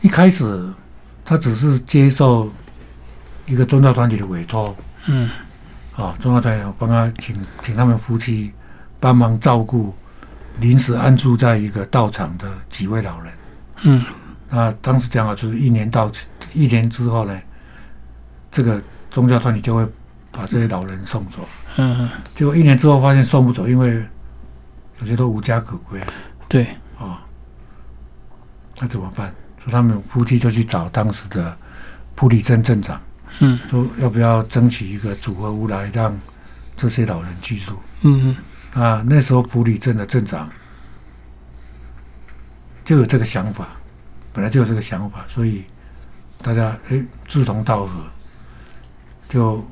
[0.00, 0.64] 一开始
[1.24, 2.48] 他只是接受
[3.46, 4.74] 一个宗教团体的委托
[5.06, 5.28] 嗯
[6.02, 8.52] 啊，宗教团体帮他请请他们夫妻
[8.98, 9.94] 帮忙照顾
[10.58, 13.32] 临时安住在一个道场的几位老人。
[13.84, 14.04] 嗯
[14.48, 16.10] 那当时讲好就是一年到
[16.52, 17.40] 一年之后呢，
[18.50, 19.86] 这个宗教团体就会
[20.30, 21.48] 把这些老人送走。
[21.76, 24.04] 嗯嗯，结果一年之后发现送不走，因为
[25.00, 25.98] 有些都无家可归
[26.48, 26.64] 对，
[26.98, 27.24] 啊、
[28.78, 29.32] 那怎么办？
[29.58, 31.56] 所以他们夫妻就去找当时的
[32.14, 33.00] 普里镇镇长，
[33.40, 36.16] 嗯说要不要争取一个组合屋来让
[36.76, 37.78] 这些老人居住。
[38.02, 38.36] 嗯
[38.74, 40.48] 嗯啊，那时候普里镇的镇长
[42.84, 43.68] 就有这个想法，
[44.32, 45.64] 本来就有这个想法，所以
[46.42, 48.00] 大家哎志同道合，
[49.28, 49.64] 就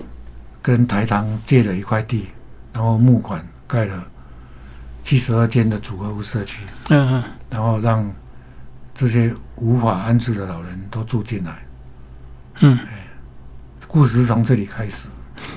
[0.62, 2.29] 跟台糖借了一块地，
[2.73, 4.07] 然后募款盖了
[5.03, 6.59] 七十二间的组合屋社区，
[6.90, 8.09] 嗯嗯，然后让
[8.94, 11.62] 这些无法安置的老人都住进来。
[12.61, 12.79] 嗯，
[13.90, 15.09] 故事是从这里开始，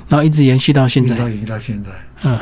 [0.10, 1.13] 然后一直延续到现在。
[1.13, 1.89] 一直延续到现在。
[2.24, 2.39] 嗯，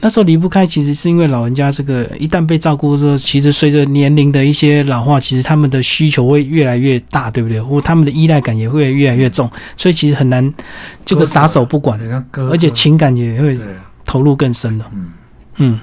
[0.00, 7.60] 那时候离不开，其实是因为老人家这个一旦被照顾之后，其实随着年龄的一些老化，其实他们的需求会越来越大，对不对？
[7.60, 10.54] 或他们的依赖感也会越来越重，所以其实很难
[11.04, 11.98] 这个撒手不管，
[12.50, 13.58] 而且情感也会，
[14.04, 14.90] 投入更深了。
[14.92, 15.12] 嗯。
[15.56, 15.80] 嗯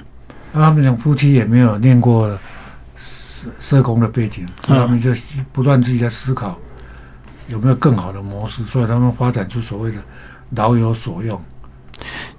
[0.52, 2.28] 那他们两夫妻也没有念过
[2.96, 5.10] 社社工的背景，所以他们就
[5.52, 6.56] 不断自己在思考
[7.48, 9.98] 有没有更好的模式，所以他们发展出所谓的
[10.50, 11.40] 老有所用。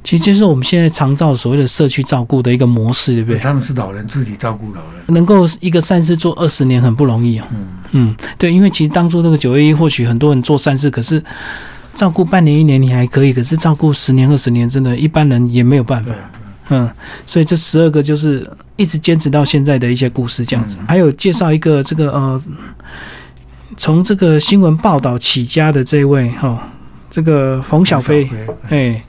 [0.03, 3.39] 其实就是我们现在常照所谓的社区照顾的一个模式，对不对？
[3.39, 7.47] 他们是老人自己照顾老人，能够一个善事做二十年很不容易哦。
[7.51, 11.23] 嗯，嗯，对，因为其实当初那个九月一，或许很多人做善事，可是
[11.95, 16.13] 照顾半年一年你还可以，可是照顾十年二十年，真的一般人也没有办法。，
[16.69, 16.91] 嗯，
[17.25, 20.75] 所以这十二个就是一直坚持到现在的一些故事，这样子。
[20.81, 22.41] 嗯还有介绍一个这个呃，
[23.77, 26.59] 从这个新闻报道起家的这位哈、哦，
[27.09, 28.29] 这个冯小飞，
[28.69, 29.03] 哎，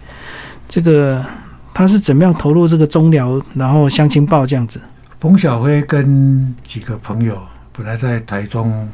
[0.69, 1.25] 这个
[1.73, 4.81] 他是怎么样投入这个中疗，然后相亲报这样子？
[5.21, 7.41] 冯小飞跟几个朋友
[7.73, 8.89] 本来在台中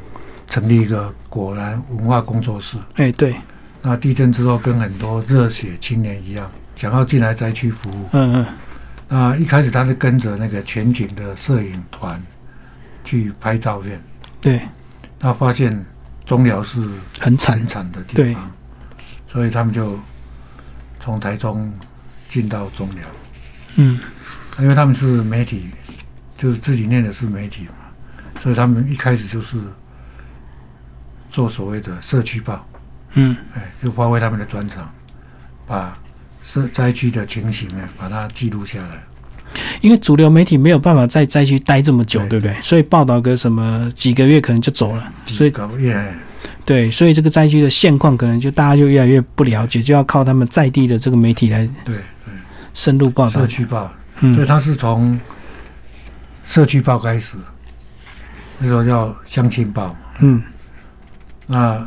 [0.47, 3.35] 成立一个果然文化工作室，哎，对，
[3.81, 8.05] 那地震之后跟很多热血青年一样，想要进来灾区服务。
[8.13, 8.45] 嗯嗯，
[9.09, 12.21] 那一开始他是跟着那个全景的摄影团
[13.03, 14.01] 去拍照片，
[14.39, 14.61] 对，
[15.23, 15.83] 他发现
[16.25, 16.81] 中寮是
[17.17, 17.57] 很惨。
[17.57, 18.51] 很，惨的地方，
[19.25, 19.97] 所以他们就
[20.99, 21.73] 从台中
[22.27, 23.05] 进到中寮，
[23.75, 23.97] 嗯。
[24.59, 25.71] 因为他们是媒体，
[26.37, 27.73] 就是自己念的是媒体嘛，
[28.39, 29.57] 所以他们一开始就是
[31.29, 32.67] 做所谓的社区报，
[33.13, 34.93] 嗯，哎，就发挥他们的专长，
[35.65, 35.91] 把
[36.43, 39.01] 社灾区的情形呢，把它记录下来。
[39.81, 42.29] 因为主流媒体没有办法在灾区待这么久，对。
[42.29, 42.61] 对不对？
[42.61, 45.53] 所以报道个什么几个月可能就走了，所以
[46.65, 52.33] 对，所以这个灾区的现况可能就大家就越来越不了解，就要靠他们在地的这个媒体来对对。
[52.73, 53.41] 深入报，道。
[53.41, 53.47] 社。
[53.47, 55.19] 区报，所以嗯他是从
[56.45, 57.35] 社区报开始，
[58.59, 59.95] 那时候叫乡亲报嘛。
[60.19, 60.41] 嗯。
[61.45, 61.85] 那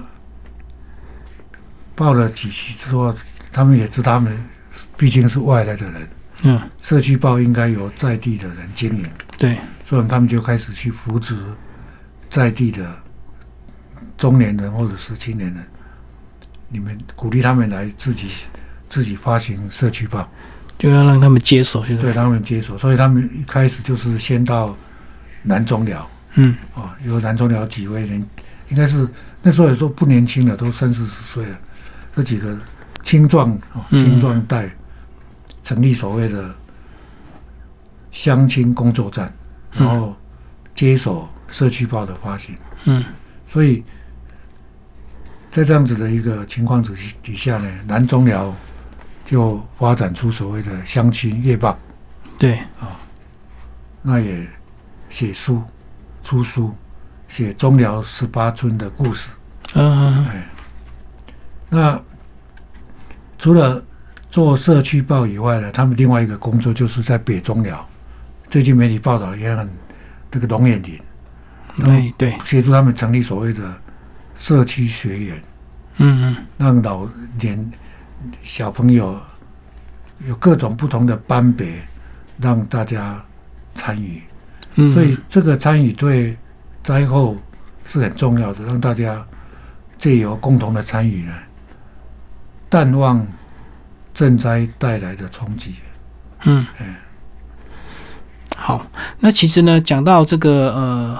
[1.94, 3.14] 报了几期之后，
[3.50, 4.38] 他们也知道他们
[4.98, 6.06] 毕竟是外来的人，
[6.42, 9.04] 嗯，社区报应该由在地的人经营，
[9.38, 11.34] 对，所以他们就开始去扶植
[12.28, 12.94] 在地的
[14.16, 15.64] 中年人或者是青年人，
[16.68, 18.28] 你们鼓励他们来自己
[18.88, 20.28] 自己发行社区报，
[20.78, 22.02] 就要让他们接手，就是。
[22.02, 24.76] 对他们接手，所以他们一开始就是先到
[25.42, 26.08] 南中寮。
[26.34, 26.54] 嗯。
[26.74, 28.24] 啊，有南中寮几位人，
[28.68, 29.08] 应该是
[29.42, 31.58] 那时候也说不年轻了，都三四十岁了，
[32.14, 32.56] 这几个
[33.02, 34.04] 青壮啊嗯。
[34.04, 34.70] 青壮代
[35.66, 36.54] 成立所谓的
[38.12, 39.34] 相亲工作站，
[39.72, 40.14] 然后
[40.76, 43.04] 接手社区报的发行，嗯。
[43.48, 43.82] 所以
[45.50, 48.54] 在这样子的一个情况之底下呢，南中寮
[49.24, 51.76] 就发展出所谓的相亲夜报。
[52.38, 52.58] 对。
[52.78, 52.94] 啊，
[54.02, 54.46] 那也
[55.10, 55.60] 写书、
[56.22, 56.72] 出书，
[57.26, 59.32] 写中寮十八村的故事。
[59.74, 60.24] 嗯。
[60.26, 60.48] 哎，
[61.68, 62.00] 那
[63.36, 63.84] 除了
[64.36, 67.88] 做社区报以外呢，他们另外一个工作就是在北中寮，
[68.50, 69.66] 最近媒体报道也很
[70.30, 71.00] 这个龙眼林，
[71.86, 73.62] 哎对，协助他们成立所谓的
[74.36, 75.42] 社区学员，
[75.96, 76.36] 嗯嗯。
[76.58, 77.08] 让老
[77.40, 77.72] 年
[78.42, 79.18] 小朋友
[80.26, 81.66] 有各种不同的班别，
[82.38, 83.18] 让大家
[83.74, 84.20] 参与。
[84.74, 86.36] 嗯，所以这个参与对
[86.82, 87.38] 灾后
[87.86, 89.26] 是很重要的，让大家
[89.96, 91.32] 借由共同的参与呢，
[92.68, 93.26] 淡忘
[94.16, 95.74] 赈灾带来的冲击。
[96.44, 97.00] 嗯哎，
[98.56, 98.86] 好，
[99.20, 101.18] 那其实呢，讲到这个呃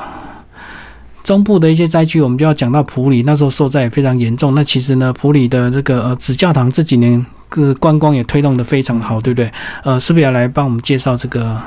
[1.22, 4.54] 中部的一些灾区，我们就要讲到普里，那时候受灾也非常严重。
[4.54, 9.52] 那其实呢，普里的这个呃紫教堂这几年个观光也推动的非常好，对不对？
[9.84, 11.60] 呃，是不是要来帮我们介绍这个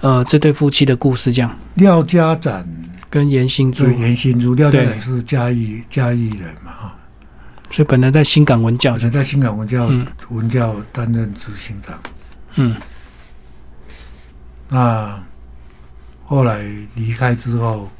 [0.00, 1.32] 呃这对夫妻的故事？
[1.32, 2.66] 这样廖家展
[3.10, 6.94] 跟严新珠对，严新竹，廖家展是嘉义嘉义人嘛哈，
[7.72, 11.98] 所以本来在新港文教我，在新港文教、嗯文教担任执行长。
[12.56, 12.76] 嗯
[14.68, 15.18] 那
[16.26, 16.62] 后来
[16.94, 17.90] 离开之后，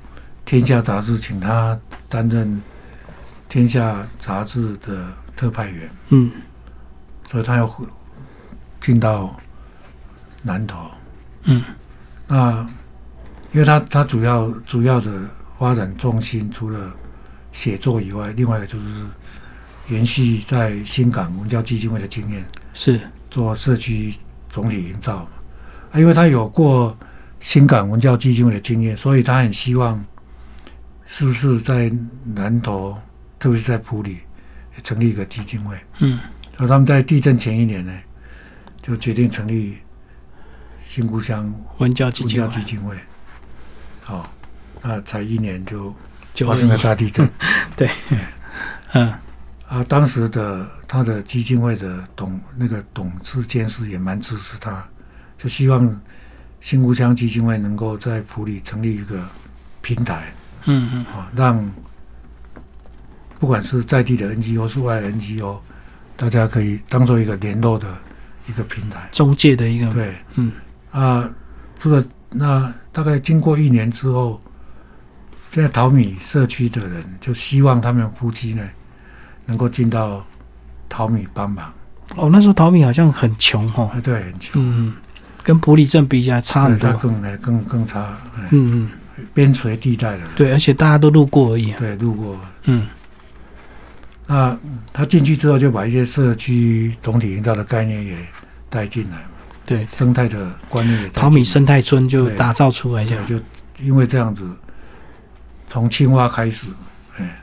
[0.45, 2.61] 天下杂志请他担任
[3.49, 5.91] 天下杂志的特派员。
[6.11, 6.31] 嗯
[7.31, 7.87] 所以他要回
[8.79, 9.35] 进到
[10.43, 10.91] 南投。
[11.45, 11.65] 嗯
[12.29, 12.67] 那
[13.53, 15.11] 因为他他主要主要的
[15.59, 16.93] 发展重心除了
[17.53, 18.85] 写作以外，另外一个就是
[19.93, 23.01] 延续在新港文教基金会的经验，是。
[23.31, 24.15] 做社区
[24.49, 25.31] 总体营造嘛。
[25.93, 26.97] 啊，因为他有过
[27.40, 30.03] 新港文教基金会的经验，所以他很希望
[31.07, 31.90] 是不是在
[32.25, 32.97] 南投，
[33.38, 34.19] 特别是在埔里，
[34.83, 35.77] 成立一个基金会。
[36.01, 36.19] 嗯。
[36.57, 37.93] 所以他们在地震前一年呢，
[38.83, 39.79] 就决定成立
[40.85, 42.97] 新故乡文教基文金会。
[44.03, 44.31] 好、
[44.83, 45.95] 那才一年就
[46.47, 47.29] 发生了，大地震。
[47.77, 47.90] 对。
[48.93, 49.13] 嗯
[49.73, 49.83] 啊！
[49.88, 54.87] 当时的他的基金会的董那个董事监事也蛮支持他，
[55.38, 55.98] 就希望
[56.60, 59.27] 新故乡基金会能够在普里成立一个
[59.81, 60.31] 平台
[60.66, 61.73] 嗯嗯啊，让
[63.40, 65.56] 不管是在地的 NGO 是外的 NGO，
[66.18, 67.88] 大家可以当做一个联络的
[68.46, 69.08] 一个平台。
[69.10, 70.52] 中介的一个，对，嗯
[70.90, 71.31] 啊，
[71.79, 74.38] 除了那大概经过一年之后，
[75.50, 78.68] 现在淘米社区的人就希望他们夫妻呢
[79.47, 80.25] 能够进到
[80.88, 81.73] 淘米帮忙。
[82.17, 84.95] 哦，那时候淘米好像很穷哦，啊，对，很穷，嗯，
[85.43, 86.93] 跟普里镇比起来差很多。
[86.95, 92.38] 更哎更更差，哎嗯嗯，边陲地带的人，对，而且大家都路过而已，对，路过。
[92.65, 92.87] 嗯。
[94.27, 94.57] 那
[94.93, 98.17] 他进去之后，就把一些社区总体营造的概念也
[98.71, 99.19] 带进来，
[99.67, 103.38] 对，生态的观念淘米生态村就打造出来这样，就
[103.83, 104.49] 因为这样子，
[105.69, 106.69] 从青蛙开始，
[107.19, 107.42] 哎，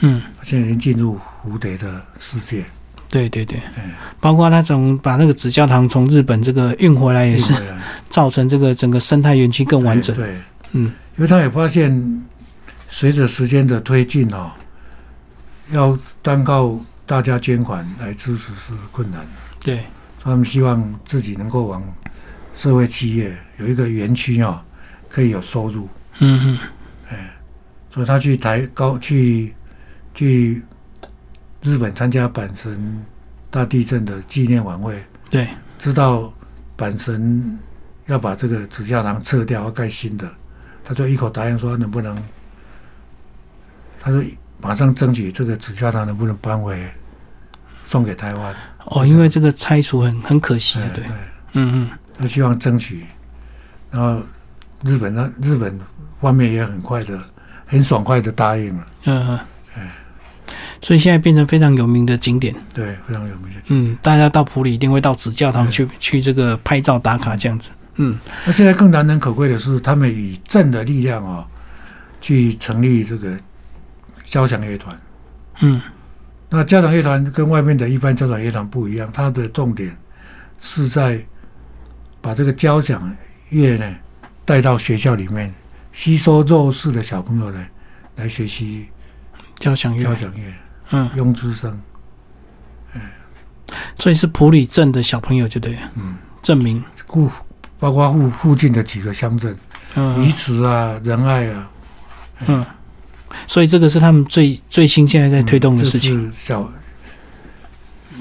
[0.00, 2.64] 嗯，现在已经进入蝴蝶的世界，
[3.08, 7.54] 对对对，哎，包括他从把那个紫教堂从日本这个运回来，也是
[8.08, 10.36] 造成这个整个生态园区更完整，对，对。
[10.72, 10.92] 嗯。
[11.16, 12.22] 因为他也发现，
[12.88, 14.52] 随着时间的推进哦，
[15.72, 19.28] 要单靠大家捐款来支持是困难的。
[19.58, 19.84] 对，
[20.22, 21.82] 他们希望自己能够往
[22.54, 24.60] 社会企业有一个园区哦，
[25.08, 25.88] 可以有收入，
[26.20, 26.58] 嗯嗯，
[27.10, 27.36] 哎，
[27.90, 29.52] 所以他去台高去
[30.18, 30.60] 去
[31.62, 33.04] 日本参加阪神
[33.50, 35.00] 大地震的纪念晚会，
[35.30, 35.48] 对，
[35.78, 36.32] 知道
[36.76, 37.56] 阪神
[38.06, 40.28] 要把这个紫教堂撤掉，要盖新的，
[40.82, 42.20] 他就一口答应说能不能，
[44.00, 44.20] 他说
[44.60, 46.76] 马上争取这个紫教堂能不能搬回
[47.84, 48.52] 送给台湾。
[48.86, 51.04] 哦，因为这个拆除很很可惜对，
[51.52, 53.06] 嗯嗯，他希望争取，
[53.92, 54.20] 然后
[54.82, 55.78] 日本呢，日本
[56.20, 57.22] 方面也很快的、
[57.66, 59.38] 很爽快的答应了，嗯嗯。
[59.76, 59.94] 哎，
[60.80, 62.54] 所以现在变成非常有名的景点。
[62.72, 63.60] 对，非常有名的。
[63.68, 67.70] 嗯，大家到普里一定会到紫教堂对去去这个拍照打卡这样子。
[67.96, 68.16] 嗯
[68.46, 71.44] 那现在更难能可贵的是，他们以正的力量哦，
[72.20, 73.36] 去成立这个
[74.24, 74.98] 交响乐团。
[75.60, 75.80] 嗯
[76.48, 79.94] 那交响乐团跟外面的一般交响乐团不一样，它的重点
[80.58, 81.20] 是在
[82.20, 83.14] 把这个交响
[83.50, 83.96] 乐呢
[84.44, 85.52] 带到学校里面，
[85.92, 87.66] 吸收弱势的小朋友呢
[88.16, 88.86] 来学习
[89.58, 90.42] 交响乐交，响乐，
[90.90, 91.80] 嗯，庸之声。
[93.98, 97.30] 所以是普里镇的小朋友就对了，嗯，证明，故
[97.78, 99.54] 包括附附近的几个乡镇，
[99.94, 100.24] 嗯。
[100.24, 101.70] 鱼池啊、仁爱啊，
[102.46, 102.64] 嗯，
[103.46, 106.14] 所以这个是他们最最新现在在推动的事情。
[106.14, 106.72] 嗯就是小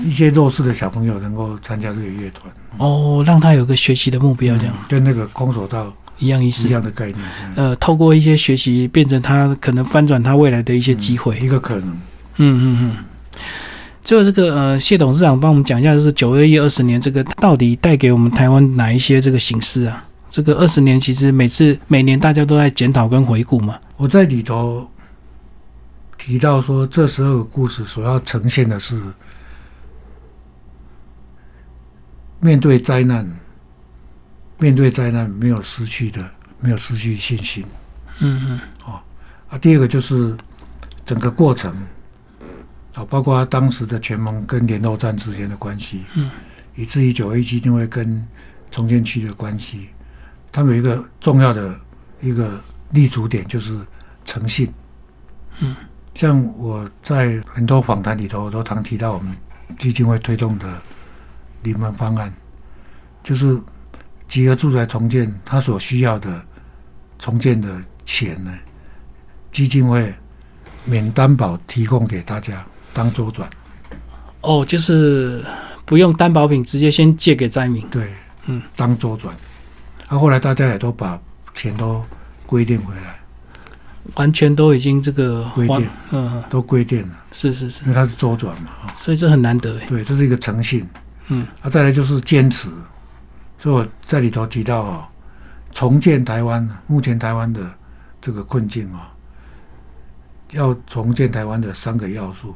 [0.04, 6.68] 一些弱势的小朋友能够参加这个乐团，哦，让他有个学习的目标，这样、嗯跟那个空手道一样意思。
[6.68, 6.72] 一。
[6.72, 7.18] 样的概念，
[7.56, 7.70] 嗯。
[7.70, 11.40] 呃，透过一些学习，变成他可能翻转他未来的一些机会。
[11.40, 11.98] 一个可能。
[12.38, 13.06] 嗯嗯嗯。
[14.04, 20.04] 最后这个呃，谢董事长帮我们讲一下，就是九二一二十年这个到底带给我们台湾哪一些这个形式啊？
[20.30, 23.78] 这个二十年其实每次每年大家都在检讨跟回顾嘛。
[23.98, 24.90] 我在里头
[26.18, 28.98] 提到说，这十二个故事所要呈现的是
[32.40, 33.30] 面对灾难，
[34.58, 36.24] 面对灾难没有失去的，
[36.62, 37.66] 没有失去信心
[38.20, 38.60] 嗯嗯
[39.50, 39.58] 啊。
[39.58, 40.38] 第二个就是
[41.06, 41.76] 整个过程
[42.98, 46.32] 啊，包括当时的全盟跟联络站之间的关系，嗯，
[46.74, 48.28] 以至于九 A 基金会跟
[48.72, 49.90] 重建区的关系，
[50.52, 51.80] 他们有一个重要的
[52.22, 53.80] 一个立足点就是
[54.26, 54.74] 诚信。
[55.60, 55.76] 嗯，
[56.16, 59.36] 像我在很多访谈里头，都常提到我们
[59.78, 60.82] 基金会推动的
[61.62, 62.34] 临门方案，
[63.22, 63.62] 就是
[64.28, 66.44] 集合住宅重建，它所需要的
[67.20, 68.52] 重建的钱呢，
[69.52, 70.12] 基金会
[70.84, 72.66] 免担保提供给大家
[72.98, 73.48] 当周转。
[74.42, 75.46] 哦，就是
[75.86, 77.88] 不用担保品，直接先借给灾民。
[77.90, 78.12] 对，
[78.48, 79.36] 嗯，当周转。
[80.08, 81.20] 啊，后来大家也都把
[81.54, 82.04] 钱都
[82.48, 83.20] 规定回来，
[84.16, 89.86] 完全都已经这个还规定，嗯，嗯都规定了，是是是因，为它是周转嘛，啊，所以这很难得哎。
[89.86, 90.88] 对，这是一个诚信。
[91.28, 92.70] 嗯啊，再来就是坚持，
[93.60, 95.06] 所以我在里头提到哦，
[95.74, 97.62] 重建台湾，目前台湾的
[98.22, 99.12] 这个困境啊、
[100.52, 102.56] 要重建台湾的三个要素，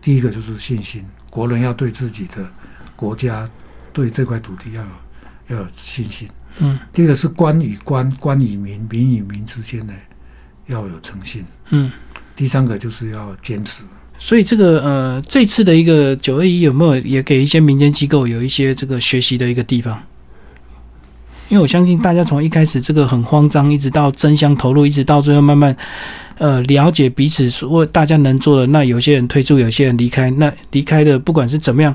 [0.00, 2.48] 第一个就是信心，国人要对自己的
[2.96, 3.48] 国家、
[3.92, 6.28] 对这块土地要有要有信心。
[6.58, 9.94] 嗯第二个是官与官、官与民、民与民之间呢
[10.66, 11.44] 要有诚信。
[11.70, 11.90] 嗯，
[12.34, 13.82] 第三个就是要坚持。
[14.18, 20.02] 所以这个呃，这次的一个九二一有没有也给一些民间机构有一些这个学习的一个地方？
[21.50, 25.76] 因为我相信大家从一开始这个很慌张，一直到争相投入，一直到最后慢慢
[26.38, 28.66] 呃了解彼此所大家能做的。
[28.68, 30.30] 那有些人退出，有些人离开。
[30.30, 31.94] 那离开的不管是怎么样，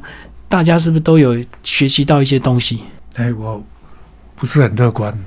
[0.49, 2.81] 大家是不是都有学习到一些东西？
[3.15, 3.63] 哎，我
[4.35, 5.17] 不是很乐观。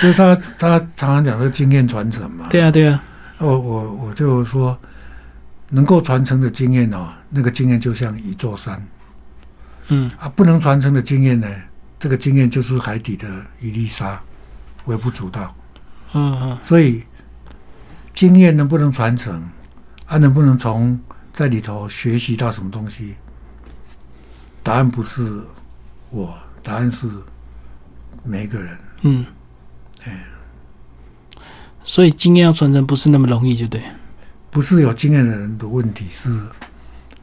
[0.00, 2.46] 就是他他常常讲这个经验传承嘛。
[2.50, 3.00] 对啊，对啊，
[3.38, 4.76] 我我我就说，
[5.68, 8.82] 能够传承的经验哦，那个经验就像一座山，
[9.88, 11.46] 嗯啊，不能传承的经验呢，
[12.00, 13.28] 这个经验就是海底的
[13.60, 14.20] 一粒沙，
[14.86, 15.54] 微不足道。
[16.14, 17.04] 嗯嗯所以
[18.14, 19.48] 经验能不能传承，
[20.06, 20.98] 啊，能不能从
[21.30, 23.14] 在里头学习到什么东西？
[24.62, 25.42] 答案不是
[26.10, 27.06] 我，答案是
[28.24, 28.78] 每一个人。
[29.02, 29.26] 嗯，
[30.04, 30.24] 哎
[31.84, 33.82] 所以经验要传承不是那么容易，就对。
[34.50, 36.30] 不是有经验的人的问题，是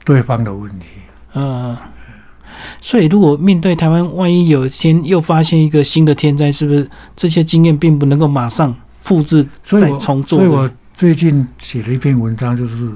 [0.05, 0.88] 对方的问题。
[1.34, 1.75] 嗯，
[2.82, 10.45] 所以如果面对台湾，万一有一天又发现一个新的天灾，是不是这些经验并不能够马上复制再重做的？
[10.45, 12.91] 所以我最近写了一篇文章，就是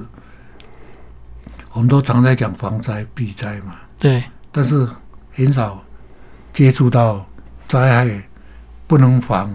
[1.74, 4.88] 我们都常在讲防灾避灾嘛，对，但是
[5.32, 5.84] 很少
[6.52, 7.26] 接触到
[7.68, 8.24] 灾害
[8.88, 9.50] 不能防、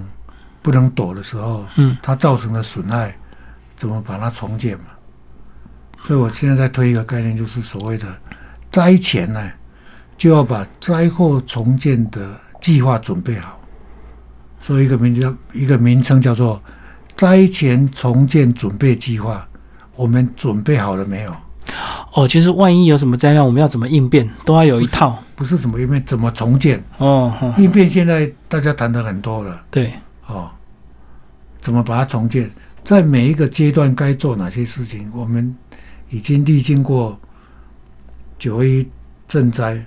[0.63, 3.15] 不能躲的时候，嗯它造成的损害
[3.77, 4.87] 怎么把它重建嘛？
[6.03, 8.07] 所以我现在在推一个概念，就是所谓的
[8.71, 9.51] 灾前呢，
[10.17, 13.59] 就要把灾后重建的计划准备好。
[14.61, 16.61] 所以一个名字叫一个名称叫做
[17.17, 19.47] 灾前重建准备计划，
[19.95, 21.35] 我们准备好了没有？
[22.15, 25.23] 哦，其实万一有什么灾难，我们要怎么应变，都要有一套。
[25.35, 29.93] 不是怎么应变怎么重建，哦，哦应变现在大家谈的很多了对，
[30.27, 30.51] 哦，
[31.61, 32.51] 怎么把它重建？
[32.85, 35.11] 在每一个阶段该做哪些事情？
[35.13, 35.55] 我们
[36.09, 37.19] 已经历经过
[38.39, 38.89] 九一
[39.29, 39.85] 震灾，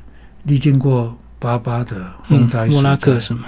[0.49, 1.95] 历经过八八的
[2.27, 3.45] 嗯风灾、，莫拉克是吗？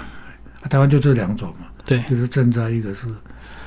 [0.62, 2.00] 啊台湾就这两种嘛，对。
[2.08, 3.08] 就是震灾，一个是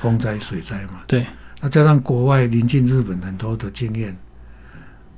[0.00, 1.02] 风灾、水灾嘛。
[1.06, 1.26] 对，
[1.60, 4.16] 那加上国外临近日本很多的经验，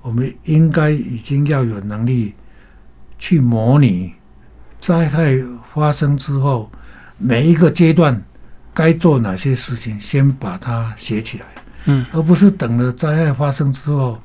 [0.03, 2.35] 我们应该已经要有能力
[3.19, 4.12] 去模拟
[4.81, 5.39] 灾害
[5.73, 6.71] 发生之后
[7.16, 8.21] 每一个阶段
[8.75, 11.47] 该做哪些事情，先把它写起来，
[11.85, 12.05] 嗯。
[12.12, 14.21] 而不是等了灾害发生之后，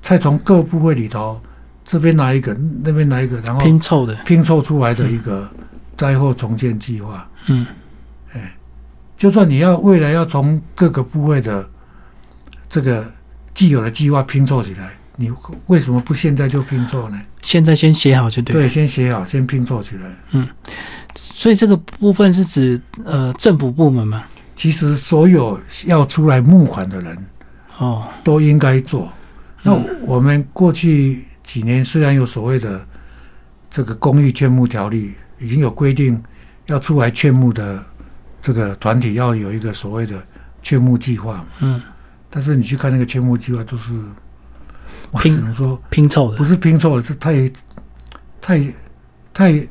[0.00, 1.40] 再从各部位里头
[1.84, 4.14] 这边拿一个，那边拿一个，然后拼凑的。
[4.24, 5.48] 拼凑出来的一个
[5.96, 7.28] 灾后重建计划。
[7.46, 7.66] 嗯
[9.16, 11.64] 就算你要未来要从各个部位的
[12.68, 13.08] 这个
[13.54, 15.30] 既有的计划拼凑起来，你
[15.68, 17.20] 为什么不现在就拼凑呢？
[17.40, 18.52] 现在先写好就对。
[18.52, 20.02] 对，先写好，先拼凑起来。
[20.32, 20.48] 嗯
[21.14, 24.24] 所以这个部分是指呃政府部门嘛？
[24.56, 27.16] 其实所有要出来募款的人
[27.78, 29.12] 哦，都应该做。
[29.62, 31.22] 那我们过去
[31.52, 32.82] 几年虽然有所谓的
[33.68, 36.18] 这个公益劝募条例，已经有规定
[36.64, 37.84] 要出来劝募的
[38.40, 40.24] 这个团体要有一个所谓的
[40.62, 41.44] 劝募计划。
[41.60, 41.78] 嗯，
[42.30, 43.92] 但是你去看那个劝募计划，都是
[45.10, 46.44] 我拼只能说拼凑的不。
[46.44, 47.52] 是拼凑的，这太
[48.40, 48.74] 太
[49.34, 49.68] 太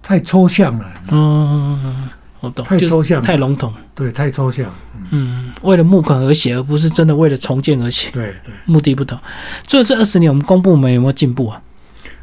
[0.00, 2.08] 太抽象了，嗯，
[2.40, 3.72] 我懂，太抽象了，太笼统。
[3.94, 4.72] 对，太抽象。
[5.10, 9.18] 嗯，为了募款而写，而不是真的为了重建而写，对对，目的不同。
[9.64, 11.60] 最后这二十年，我们公部门有没有进步啊？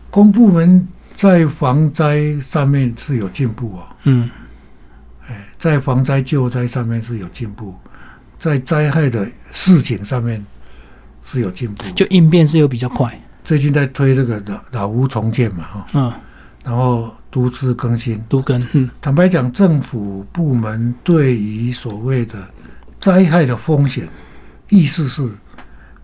[0.09, 4.30] 公部门在防灾上面是有进步啊，嗯
[5.28, 7.76] 哎，在防灾救灾上面是有进步，
[8.39, 10.43] 在灾害的事情上面
[11.24, 11.84] 是有进步。
[11.91, 13.20] 就应变是有比较快。
[13.43, 16.13] 最近在推这个老老屋重建嘛，哈，嗯，
[16.63, 18.22] 然后都市更新。
[18.30, 22.36] 都更嗯坦白讲，政府部门对于所谓的
[23.00, 24.08] 灾害的风险
[24.70, 25.28] 意识是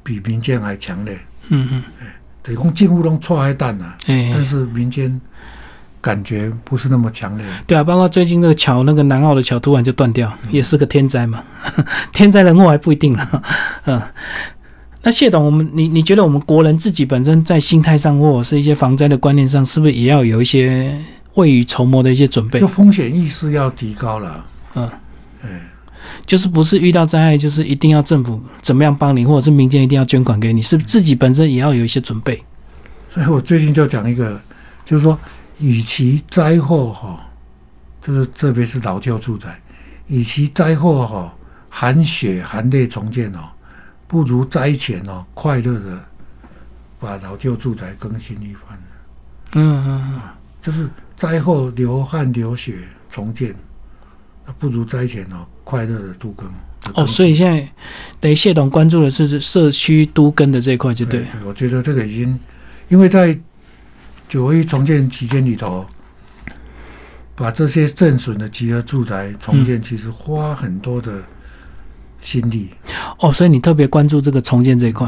[0.03, 1.19] 比民间还强烈。
[1.49, 1.83] 嗯嗯，
[2.41, 5.19] 等于讲进屋拢错海蛋呐，哎、但是民间
[5.99, 7.45] 感觉不是那么强烈。
[7.67, 11.43] 对啊，包括最近那个桥，那个南澳的桥突然就断掉，也是个天灾嘛。
[12.13, 13.43] 天灾人祸还不一定了。
[13.85, 14.01] 嗯，
[15.05, 20.97] 那谢董，我们你你觉得我们国人自己本身在心态上，或者是一些防灾的观念上，是不是也要有一些
[21.33, 22.67] 未雨绸缪的一些准备就？
[22.69, 24.45] 风险意识要提高了。
[24.75, 24.89] 嗯，
[25.43, 25.49] 哎，
[26.25, 32.41] 就是不是遇到灾害，就是一定要政府怎么样帮你，或者是民间一定要捐款给你，是不是自己本身也要有一些准备？
[33.09, 34.39] 所以我最近就讲一个，
[34.85, 35.19] 就是说，
[35.59, 37.19] 与其灾后哈，
[38.01, 39.59] 就是特别是老旧住宅，
[40.07, 41.33] 与其灾后哈
[41.69, 43.39] 含血含泪重建哦，
[44.13, 45.99] 不如灾前哦快乐的
[46.99, 48.79] 把老旧住宅更新一番。
[49.53, 50.21] 嗯嗯嗯
[50.61, 52.75] 就是灾后流汗流血
[53.09, 53.55] 重建，
[54.45, 56.47] 那不如灾前哦快乐的度更。
[56.93, 57.67] 哦，所以现在
[58.19, 61.31] 等于谢董关注的是社区都更的这一块，就对对。
[61.31, 62.39] 对，我觉得这个已经，
[62.89, 63.35] 因为在
[64.29, 65.83] 九一重建期间里头，
[67.33, 71.23] 把这些震损的集合住宅重建，其实花很多的
[72.23, 72.69] 心力。
[73.19, 75.07] 哦，所以你特别关注这个重建这一块。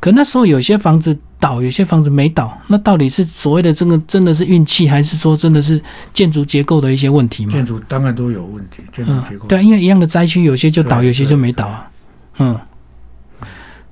[0.00, 5.80] 可那时候有些房子倒，有些房子没倒，那到底是所谓的这个真的是运气，还是说真的是
[6.12, 7.64] 建筑结构的一些问题建？
[7.64, 11.90] 筑当然都有问题，建筑嗯结构。，对啊，因为一样的灾区，有些就倒，有些就没倒啊。
[12.38, 12.60] 嗯，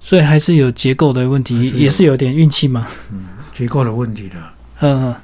[0.01, 2.89] 所以还是有结构的问题，是也是有点运气嘛。
[3.55, 4.35] 结构的问题的。
[4.81, 5.15] 嗯嗯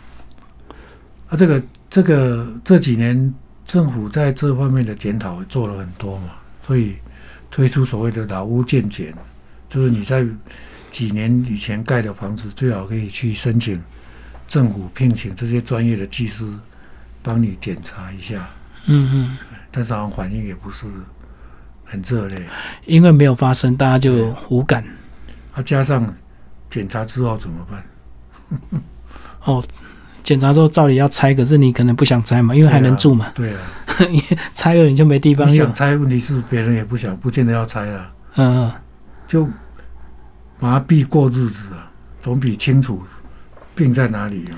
[1.29, 3.35] 啊，这个这个这几年
[3.67, 6.95] 政府在这方面的检讨做了很多嘛，所以
[7.53, 9.15] 推出所谓的老屋建检，
[9.69, 10.27] 就是你在
[10.91, 13.81] 几年以前盖的房子，最好可以去申请
[14.49, 16.45] 政府聘请这些专业的技师
[17.23, 18.49] 帮你检查一下，
[18.87, 19.37] 嗯嗯，
[19.71, 20.87] 但是好像反应也不是
[21.85, 22.43] 很热烈。
[22.87, 24.83] 因为没有发生，大家就无感。
[25.53, 26.13] 啊，加上
[26.71, 27.85] 检查之后怎么办？
[29.45, 29.63] 哦，
[30.23, 33.27] 检查之后照理要拆，可是你可能不想拆嘛，因为还能住嘛。
[33.35, 33.59] 对啊，
[34.11, 34.23] 你
[34.55, 35.73] 拆了你就没地方用你想。
[35.73, 38.73] 拆，问题是别人也不想，不见得要拆了，嗯嗯，
[39.27, 39.49] 就
[40.59, 43.03] 麻痹过日子啊，总比清楚
[43.75, 44.55] 病在哪里啊。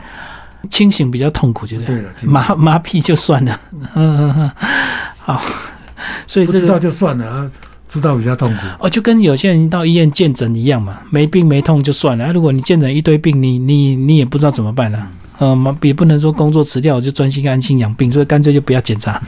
[0.70, 1.96] 清醒比较痛苦，对不对？
[1.96, 3.60] 对了，麻麻痹就算了。
[3.72, 4.50] 嗯嗯嗯，
[5.18, 5.42] 好，
[6.26, 7.50] 所以不这个知道就算了啊，
[7.86, 8.60] 知道比较痛苦。
[8.80, 12.24] 哦，就跟有些人到医院见诊一样嘛，没病没痛就算了。
[12.24, 15.10] 啊、如果你见诊一堆病，你你你也不知道怎么办呢、啊？
[15.38, 19.20] 呃，嘛也不能说工作辞掉，我就专心安心养病，所以干脆就不要检查。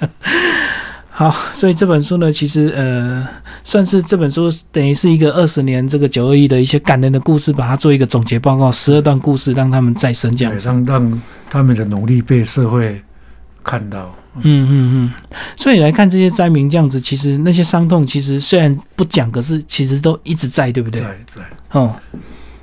[1.08, 3.26] 好，所以这本书呢，其实呃，
[3.64, 10.68] 算是这本书等于是一个二十年这个九二一的一些感人的故事，把它做一个总结报告，十二段故事让他们再生这样，子。
[10.68, 13.02] 让让他们的努力被社会
[13.64, 14.14] 看到。
[14.42, 15.12] 嗯嗯嗯，
[15.56, 21.00] 所以来看这些灾民这样子，其实那些伤痛其实虽然不讲，可是其实都一直在，对不对？
[21.00, 21.42] 在在，
[21.72, 21.96] 哦，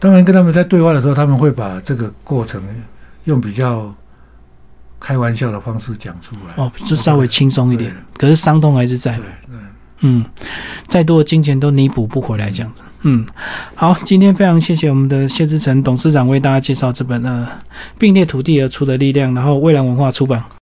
[0.03, 2.61] 当然跟他们在对话的时候，他们会把这个过程
[3.23, 3.95] 用比较
[4.99, 6.61] 开玩笑的方式讲出来。
[6.61, 9.21] 哦，就稍微轻松一点，可是伤痛还是在对。
[9.21, 9.55] 对。
[10.01, 10.25] 嗯，
[10.89, 12.81] 再多的金钱都弥补不回来，这样子。
[13.03, 13.25] 嗯，
[13.75, 17.47] 好，今天非常谢谢我们的谢志成董事长为大家介绍这本呃
[17.97, 20.43] 并列土地而出的力量，然后蔚蓝文化出版。